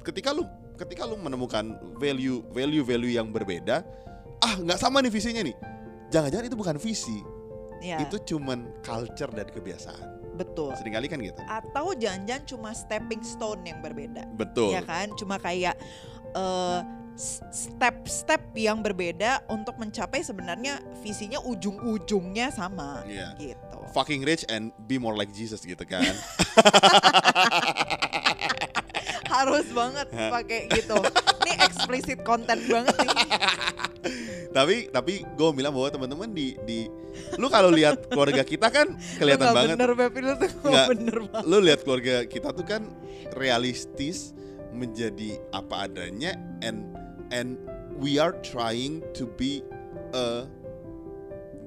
ketika 0.03 0.35
lu 0.35 0.43
ketika 0.83 1.03
lu 1.05 1.15
menemukan 1.17 1.65
value 1.97 2.43
value 2.49 2.83
value 2.83 3.13
yang 3.13 3.29
berbeda 3.29 3.87
ah 4.39 4.55
nggak 4.57 4.77
sama 4.77 4.99
nih 4.99 5.09
visinya 5.09 5.41
nih 5.41 5.55
jangan-jangan 6.09 6.47
itu 6.47 6.59
bukan 6.59 6.77
visi 6.77 7.19
Iya, 7.79 7.99
itu 8.01 8.15
cuman 8.29 8.71
culture 8.79 9.27
dan 9.29 9.43
kebiasaan 9.45 10.39
betul. 10.39 10.71
sering 10.73 10.95
kali 10.95 11.07
kan 11.07 11.19
gitu 11.19 11.43
Atau 11.43 11.93
jangan-jangan 11.93 12.45
cuma 12.47 12.71
stepping 12.73 13.19
stone 13.21 13.59
yang 13.63 13.83
berbeda. 13.83 14.23
betul 14.33 14.71
Ya 14.71 14.81
kan? 14.81 15.11
Cuma 15.13 15.35
kayak 15.37 15.75
eh, 16.31 16.79
step-step 17.13 18.55
yang 18.55 18.81
berbeda 18.81 19.43
untuk 19.47 19.75
mencapai 19.77 20.23
sebenarnya 20.23 20.79
visinya 21.03 21.43
ujung-ujungnya 21.43 22.49
sama 22.49 23.03
Iya. 23.03 23.35
gitu. 23.37 23.79
fucking 23.91 24.23
rich 24.23 24.47
and 24.47 24.71
be 24.87 24.97
more 24.97 25.13
like 25.13 25.29
Jesus 25.29 25.61
gitu 25.61 25.83
kan 25.83 26.07
Harus 29.33 29.67
banget 29.73 30.07
pakai 30.13 30.69
gitu. 30.69 30.99
Ini 31.43 31.53
explicit 31.65 32.19
content 32.21 32.61
banget 32.69 32.95
nih. 33.01 33.17
tapi 34.57 34.93
tapi 34.93 35.25
gue 35.25 35.49
bilang 35.57 35.73
bahwa 35.73 35.89
teman-teman 35.89 36.29
di 36.29 36.55
di 36.69 36.85
lu 37.41 37.49
kalau 37.49 37.73
lihat 37.73 38.05
keluarga 38.13 38.45
kita 38.45 38.69
kan 38.69 38.93
kelihatan 39.17 39.49
Lu 39.49 39.57
banget 39.57 39.77
bener 39.81 39.91
Pepi 39.97 40.21
lu 40.21 40.33
tuh 40.37 40.51
Nggak. 40.69 40.87
bener 40.93 41.17
banget 41.25 41.45
lu 41.49 41.57
lihat 41.65 41.81
keluarga 41.81 42.15
kita 42.29 42.49
tuh 42.53 42.67
kan 42.69 42.83
realistis 43.41 44.37
menjadi 44.73 45.41
apa 45.57 45.89
adanya 45.89 46.37
and 46.61 46.85
and 47.33 47.57
we 47.97 48.21
are 48.21 48.37
trying 48.45 49.01
to 49.17 49.25
be 49.41 49.65
a 50.13 50.45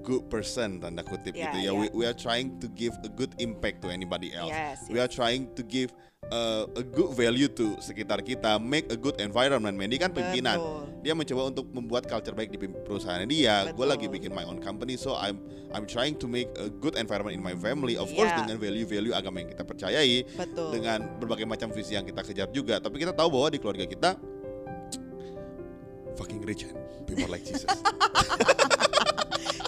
good 0.05 0.29
person 0.29 0.77
tanda 0.77 1.01
kutip 1.01 1.33
Ya, 1.33 1.49
gitu 1.49 1.57
ya 1.59 1.65
ya. 1.65 1.71
we, 1.73 1.89
we 1.91 2.03
are 2.05 2.13
trying 2.13 2.61
to 2.61 2.69
give 2.71 2.93
a 3.01 3.09
good 3.09 3.33
impact 3.41 3.81
to 3.81 3.89
anybody 3.89 4.29
else 4.31 4.53
Yes, 4.53 4.85
we 4.85 5.01
are 5.01 5.09
trying 5.09 5.49
to 5.57 5.65
give 5.65 5.89
uh, 6.29 6.69
a 6.77 6.85
good 6.85 7.09
value 7.17 7.49
to 7.49 7.73
sekitar 7.81 8.21
kita 8.21 8.61
make 8.61 8.85
a 8.87 8.97
good 8.97 9.17
environment 9.17 9.73
Mandy 9.73 9.97
kan 9.97 10.13
pimpinan 10.13 10.61
Betul. 10.61 10.81
dia 11.01 11.13
mencoba 11.13 11.41
untuk 11.53 11.65
membuat 11.69 12.05
culture 12.05 12.33
baik 12.33 12.49
di 12.49 12.57
perusahaan 12.57 13.21
dia. 13.29 13.69
Gue 13.77 13.85
lagi 13.85 14.09
bikin 14.09 14.33
my 14.33 14.41
own 14.41 14.57
company, 14.57 14.97
so 14.97 15.13
I'm 15.13 15.37
I'm 15.69 15.85
trying 15.85 16.17
to 16.17 16.25
make 16.25 16.49
a 16.57 16.65
good 16.65 16.97
environment 16.97 17.37
in 17.37 17.45
my 17.45 17.53
family. 17.53 17.93
Of 17.93 18.09
course 18.09 18.33
Iya. 18.33 18.41
dengan 18.41 18.57
value-value 18.57 19.13
agama 19.13 19.45
yang 19.45 19.53
kita 19.53 19.69
percayai, 19.69 20.25
Betul. 20.33 20.73
dengan 20.73 21.05
berbagai 21.21 21.45
macam 21.45 21.69
visi 21.69 21.93
yang 21.93 22.09
kita 22.09 22.25
kejar 22.25 22.49
juga. 22.49 22.81
Tapi 22.81 22.97
kita 22.97 23.13
tahu 23.13 23.37
bahwa 23.37 23.53
di 23.53 23.61
keluarga 23.61 23.85
kita 23.85 24.17
fucking 26.17 26.41
rich 26.41 26.65
and 26.65 26.73
more 27.21 27.29
like 27.29 27.45
Jesus. 27.45 27.69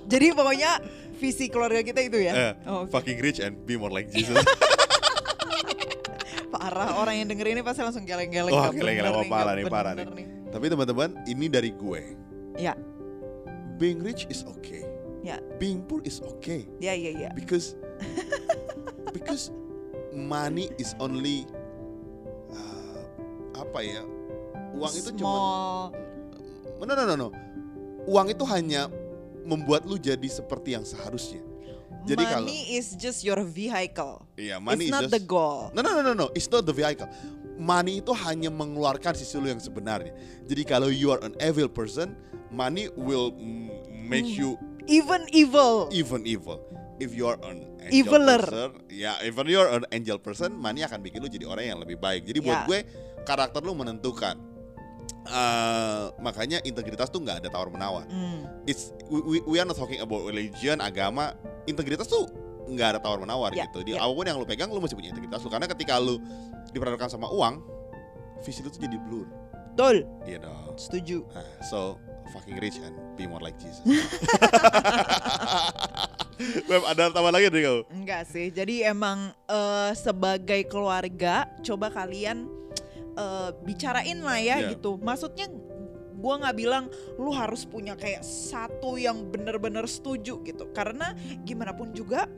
Jadi 0.08 0.32
pokoknya 0.32 0.72
visi 1.20 1.52
keluarga 1.52 1.84
kita 1.84 2.00
itu 2.00 2.17
ya. 2.24 2.34
Eh, 2.34 2.54
Oh, 2.63 2.88
fucking 2.88 3.20
rich 3.20 3.43
and 3.43 3.60
be 3.67 3.76
more 3.76 3.91
like 3.91 4.08
Jesus. 4.10 4.39
parah 6.48 6.96
orang 7.04 7.20
yang 7.24 7.28
denger 7.28 7.48
ini 7.52 7.62
pasti 7.62 7.84
langsung 7.84 8.08
geleng-geleng. 8.08 8.56
Wah, 8.56 8.72
nggak 8.72 8.80
geleng-geleng, 8.80 9.13
wah, 9.13 9.28
parah 9.28 9.54
nih, 9.60 9.65
parah 9.67 9.91
bener 9.93 10.15
Tapi 10.48 10.65
teman-teman, 10.72 11.10
ini 11.28 11.46
dari 11.52 11.76
gue. 11.76 12.15
Ya, 12.56 12.74
Being 13.78 14.02
rich 14.02 14.26
is 14.32 14.41
okay. 14.48 14.82
ya, 15.22 15.38
Being 15.62 15.84
poor 15.86 16.02
is 16.08 16.24
okay. 16.24 16.65
ya, 16.82 16.96
ya, 16.98 17.13
ya. 17.13 17.30
because 17.36 17.76
because 19.15 19.52
money 20.15 20.72
is 20.82 20.98
only 20.98 21.46
uh, 22.50 23.02
apa 23.54 23.80
ya 23.86 24.02
uang 24.74 24.93
itu 24.98 25.10
cuma 25.17 25.38
Small. 25.38 26.86
no 26.86 26.93
no 26.93 27.04
no 27.06 27.15
no 27.17 27.28
uang 28.10 28.34
itu 28.34 28.41
hanya 28.50 28.89
membuat 29.48 29.88
lu 29.88 29.96
jadi 29.96 30.28
seperti 30.28 30.76
yang 30.76 30.84
seharusnya 30.84 31.40
jadi 32.04 32.24
kalau 32.24 32.48
money 32.48 32.76
is 32.76 32.96
just 32.96 33.24
your 33.24 33.40
vehicle. 33.42 34.24
iya 34.36 34.60
money 34.60 34.88
It's 34.88 34.92
is 34.92 34.96
not 34.96 35.04
just 35.08 35.16
the 35.16 35.24
goal. 35.24 35.72
no 35.72 35.80
no 35.80 35.96
no 35.96 36.02
no 36.04 36.14
no 36.14 36.28
it's 36.36 36.48
not 36.48 36.64
the 36.64 36.72
vehicle 36.72 37.08
money 37.56 38.00
itu 38.00 38.12
hanya 38.14 38.48
mengeluarkan 38.48 39.12
sisi 39.12 39.36
lu 39.36 39.48
yang 39.48 39.60
sebenarnya 39.60 40.12
jadi 40.46 40.62
kalau 40.64 40.88
you 40.88 41.10
are 41.10 41.24
an 41.24 41.34
evil 41.40 41.68
person 41.68 42.14
money 42.48 42.88
will 42.96 43.32
mm, 43.34 43.72
make 44.04 44.28
you 44.28 44.60
Even 44.88 45.28
evil. 45.36 45.92
even 45.92 46.24
evil. 46.24 46.64
If 46.96 47.12
you 47.12 47.28
are 47.28 47.36
an 47.44 47.76
angel 47.84 48.08
Eviler. 48.08 48.40
person, 48.40 48.72
ya 48.88 49.20
even 49.20 49.44
you 49.52 49.60
are 49.60 49.68
an 49.68 49.84
angel 49.92 50.16
person, 50.16 50.56
money 50.56 50.80
akan 50.80 51.04
bikin 51.04 51.20
lu 51.20 51.28
jadi 51.28 51.44
orang 51.44 51.76
yang 51.76 51.80
lebih 51.84 52.00
baik. 52.00 52.24
Jadi 52.24 52.40
buat 52.40 52.64
Ya. 52.64 52.68
gue 52.72 52.80
karakter 53.28 53.60
lu 53.60 53.76
menentukan. 53.76 54.40
Eh, 55.28 56.04
makanya 56.24 56.63
integritas 56.63 57.12
tuh 57.12 57.20
nggak 57.20 57.44
ada 57.44 57.50
tawar 57.52 57.68
menawar. 57.68 58.08
Hmm. 58.08 58.48
It's 58.63 58.96
we, 59.12 59.20
we, 59.20 59.38
we 59.44 59.56
are 59.60 59.68
not 59.68 59.76
talking 59.76 60.00
about 60.00 60.24
religion, 60.24 60.80
agama. 60.80 61.36
Integritas 61.68 62.08
tuh 62.08 62.32
nggak 62.68 62.96
ada 62.96 63.00
tawar 63.04 63.20
menawar 63.20 63.52
Ya, 63.52 63.68
gitu. 63.68 63.84
Di 63.84 63.96
ya. 63.96 64.08
apa 64.08 64.12
pun 64.16 64.24
yang 64.24 64.40
lu 64.40 64.48
pegang, 64.48 64.72
lu 64.72 64.80
mesti 64.80 64.96
punya 64.96 65.12
integritas 65.12 65.44
lu. 65.44 65.52
Karena 65.52 65.68
ketika 65.68 66.00
lu 66.00 66.16
diperhadapkan 66.72 67.12
sama 67.12 67.28
uang, 67.28 67.60
visi 68.40 68.63
lu 68.63 68.72
tuh 68.72 68.80
jadi 68.80 68.96
blur. 69.04 69.28
Betul. 69.76 70.08
Iya 70.24 70.48
dong. 70.48 70.80
Setuju. 70.80 71.28
Nah, 71.36 71.44
so 71.62 72.00
fucking 72.32 72.56
rich 72.63 72.80
and 72.80 72.96
be 73.20 73.28
more 73.28 73.44
like 73.44 73.56
Jesus. 73.60 73.84
Web 76.72 76.84
ada 76.86 77.10
tambah 77.12 77.34
lagi 77.34 77.50
dari 77.52 77.66
kau? 77.68 77.84
Enggak 77.92 78.30
sih. 78.30 78.48
Jadi 78.48 78.86
emang 78.86 79.34
eh, 79.50 79.92
sebagai 79.98 80.63
keluarga 80.72 81.50
coba 81.62 81.92
kalian 81.92 82.48
eh, 83.18 83.50
bicarain 83.66 84.20
lah 84.22 84.38
ya 84.38 84.56
Ya. 84.62 84.70
gitu. 84.72 85.02
Maksudnya 85.02 85.50
gua 86.18 86.42
nggak 86.42 86.58
bilang 86.58 86.86
lu 87.18 87.30
harus 87.30 87.66
punya 87.66 87.94
kayak 87.94 88.22
satu 88.22 88.98
yang 88.98 89.28
bener-bener 89.30 89.86
setuju 89.86 90.42
gitu. 90.46 90.70
Karena 90.72 91.18
gimana 91.42 91.74
pun 91.74 91.90
juga 91.92 92.30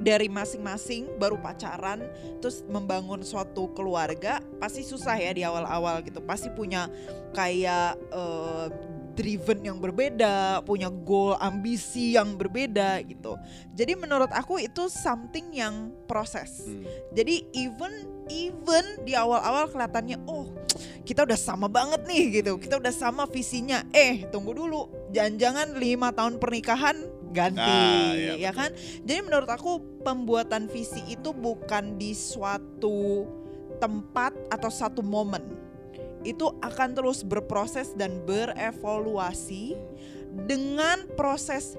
dari 0.00 0.32
masing-masing 0.32 1.20
baru 1.20 1.36
pacaran 1.36 2.00
terus 2.40 2.64
membangun 2.64 3.20
suatu 3.20 3.68
keluarga 3.76 4.40
pasti 4.56 4.80
susah 4.80 5.12
ya 5.20 5.28
di 5.36 5.44
awal-awal 5.44 6.00
gitu. 6.00 6.24
Pasti 6.24 6.48
punya 6.48 6.88
kayak 7.36 8.00
eh, 8.08 8.66
driven 9.20 9.60
yang 9.60 9.76
berbeda, 9.76 10.64
punya 10.64 10.88
goal, 10.88 11.36
ambisi 11.36 12.16
yang 12.16 12.40
berbeda 12.40 13.04
gitu. 13.04 13.36
Jadi 13.76 13.92
menurut 14.00 14.32
aku 14.32 14.56
itu 14.56 14.88
something 14.88 15.52
yang 15.52 15.92
proses. 16.08 16.64
Hmm. 16.64 16.88
Jadi 17.12 17.44
even 17.52 18.08
even 18.32 19.04
di 19.04 19.12
awal-awal 19.12 19.68
kelihatannya 19.68 20.24
oh 20.24 20.48
kita 21.04 21.28
udah 21.28 21.36
sama 21.36 21.68
banget 21.68 22.00
nih 22.08 22.40
gitu, 22.40 22.56
kita 22.56 22.80
udah 22.80 22.94
sama 22.94 23.28
visinya. 23.28 23.84
Eh 23.92 24.24
tunggu 24.32 24.56
dulu, 24.56 24.88
jangan-jangan 25.12 25.76
lima 25.76 26.08
tahun 26.16 26.40
pernikahan 26.40 26.96
ganti, 27.30 27.62
Ah, 27.62 28.16
iya, 28.16 28.34
ya 28.48 28.50
kan? 28.50 28.72
Jadi 29.06 29.20
menurut 29.22 29.46
aku 29.46 30.02
pembuatan 30.02 30.66
visi 30.66 30.98
itu 31.06 31.30
bukan 31.30 31.94
di 31.94 32.16
suatu 32.16 33.28
tempat 33.78 34.34
atau 34.50 34.70
satu 34.70 35.00
momen. 35.00 35.69
Itu 36.22 36.56
akan 36.60 36.92
terus 36.92 37.24
berproses 37.24 37.96
dan 37.96 38.20
berevoluasi 38.24 39.76
dengan 40.46 41.08
proses 41.18 41.74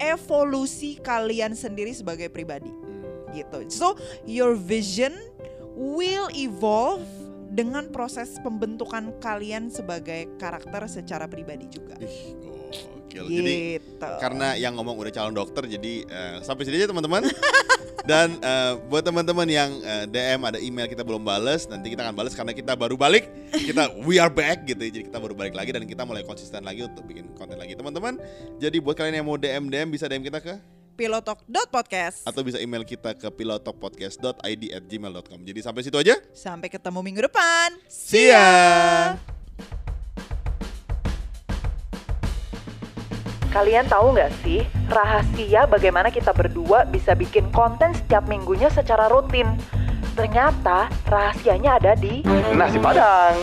evolusi 0.00 0.96
kalian 1.00 1.52
sendiri 1.52 1.92
sebagai 1.92 2.32
pribadi 2.32 2.72
gitu. 3.36 3.66
So 3.70 3.94
your 4.26 4.58
vision 4.58 5.14
will 5.76 6.28
evolve 6.34 7.06
dengan 7.50 7.90
proses 7.90 8.38
pembentukan 8.40 9.10
kalian 9.18 9.68
sebagai 9.74 10.30
karakter 10.38 10.86
secara 10.86 11.26
pribadi 11.26 11.66
juga. 11.66 11.98
Ih, 11.98 12.34
gokil. 13.10 13.26
Jadi 13.26 13.54
Gitu. 13.82 14.06
karena 14.22 14.54
yang 14.54 14.78
ngomong 14.78 14.94
udah 14.94 15.10
calon 15.10 15.34
dokter, 15.34 15.66
jadi 15.66 15.92
eh, 16.06 16.34
sampai 16.46 16.62
sini 16.62 16.78
aja 16.78 16.88
teman-teman. 16.94 17.26
Dan 18.00 18.40
eh, 18.40 18.72
buat 18.88 19.04
teman-teman 19.04 19.44
yang 19.44 19.70
eh, 19.82 20.04
DM 20.08 20.40
ada 20.46 20.56
email 20.56 20.88
kita 20.88 21.04
belum 21.04 21.20
bales, 21.20 21.68
nanti 21.68 21.92
kita 21.92 22.06
akan 22.06 22.14
bales 22.16 22.32
karena 22.32 22.54
kita 22.56 22.72
baru 22.72 22.96
balik. 22.96 23.28
Kita 23.52 23.92
we 24.06 24.16
are 24.16 24.32
back 24.32 24.64
gitu, 24.64 24.80
jadi 24.80 25.10
kita 25.10 25.18
baru 25.20 25.34
balik 25.36 25.52
lagi 25.52 25.74
dan 25.74 25.84
kita 25.84 26.06
mulai 26.06 26.24
konsisten 26.24 26.64
lagi 26.64 26.86
untuk 26.86 27.04
bikin 27.04 27.28
konten 27.36 27.58
lagi 27.60 27.76
teman-teman. 27.76 28.16
Jadi 28.56 28.80
buat 28.80 28.96
kalian 28.96 29.20
yang 29.20 29.26
mau 29.26 29.36
DM 29.36 29.68
DM 29.68 29.88
bisa 29.92 30.08
DM 30.08 30.24
kita 30.24 30.40
ke 30.40 30.54
pilotalk.podcast. 30.96 32.28
atau 32.28 32.44
bisa 32.44 32.60
email 32.60 32.84
kita 32.84 33.16
ke 33.16 33.28
pilotokpodcast.id 33.32 34.62
at 34.68 34.84
gmail.com. 34.84 35.40
Jadi 35.44 35.60
sampai 35.60 35.80
situ 35.80 35.96
aja. 35.96 36.16
Sampai 36.36 36.68
ketemu 36.68 37.00
minggu 37.00 37.24
depan. 37.24 37.72
See 37.88 38.28
ya. 38.32 39.39
Kalian 43.50 43.90
tahu 43.90 44.14
nggak 44.14 44.30
sih 44.46 44.62
rahasia 44.86 45.66
bagaimana 45.66 46.14
kita 46.14 46.30
berdua 46.30 46.86
bisa 46.86 47.18
bikin 47.18 47.50
konten 47.50 47.90
setiap 47.98 48.22
minggunya 48.30 48.70
secara 48.70 49.10
rutin? 49.10 49.58
Ternyata 50.14 50.86
rahasianya 51.10 51.82
ada 51.82 51.98
di 51.98 52.22
Nasi 52.54 52.78
Padang. 52.78 53.34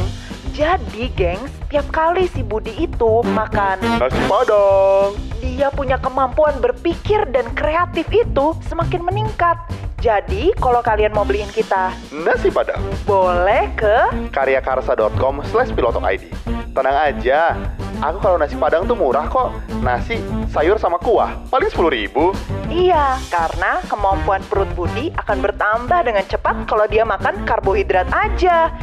Jadi, 0.55 1.11
gengs, 1.13 1.51
tiap 1.67 1.91
kali 1.91 2.25
si 2.31 2.39
Budi 2.39 2.87
itu 2.87 3.19
makan, 3.35 3.77
Nasi 3.99 4.21
Padang. 4.31 5.11
dia 5.43 5.67
punya 5.75 5.99
kemampuan 5.99 6.55
berpikir 6.63 7.27
dan 7.35 7.51
kreatif 7.51 8.07
itu 8.09 8.55
semakin 8.63 9.03
meningkat. 9.03 9.59
Jadi, 9.99 10.55
kalau 10.55 10.79
kalian 10.79 11.11
mau 11.11 11.27
beliin 11.27 11.51
kita, 11.51 11.91
Nasi 12.15 12.47
Padang. 12.47 12.79
boleh 13.03 13.69
ke 13.75 13.95
Karyakarsa.com 14.31 15.43
slash 15.51 15.75
pilotok 15.75 16.07
ID. 16.07 16.31
Tenang 16.71 16.95
aja, 16.95 17.59
aku 18.01 18.17
kalau 18.21 18.37
nasi 18.37 18.55
padang 18.57 18.85
tuh 18.85 18.97
murah 18.97 19.25
kok. 19.29 19.53
Nasi, 19.81 20.19
sayur 20.51 20.77
sama 20.77 20.97
kuah, 21.01 21.33
paling 21.49 21.69
10 21.69 21.89
ribu. 21.89 22.33
Iya, 22.67 23.17
karena 23.31 23.79
kemampuan 23.87 24.43
perut 24.45 24.69
Budi 24.75 25.13
akan 25.15 25.37
bertambah 25.39 25.99
dengan 26.03 26.25
cepat 26.27 26.67
kalau 26.67 26.85
dia 26.89 27.07
makan 27.07 27.47
karbohidrat 27.47 28.09
aja. 28.11 28.73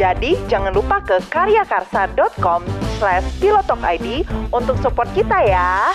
Jadi, 0.00 0.40
jangan 0.48 0.72
lupa 0.72 1.04
ke 1.04 1.20
karyakarsa.com 1.28 2.64
slash 2.98 3.26
pilotokid 3.38 4.24
untuk 4.50 4.80
support 4.80 5.10
kita 5.12 5.44
ya. 5.44 5.92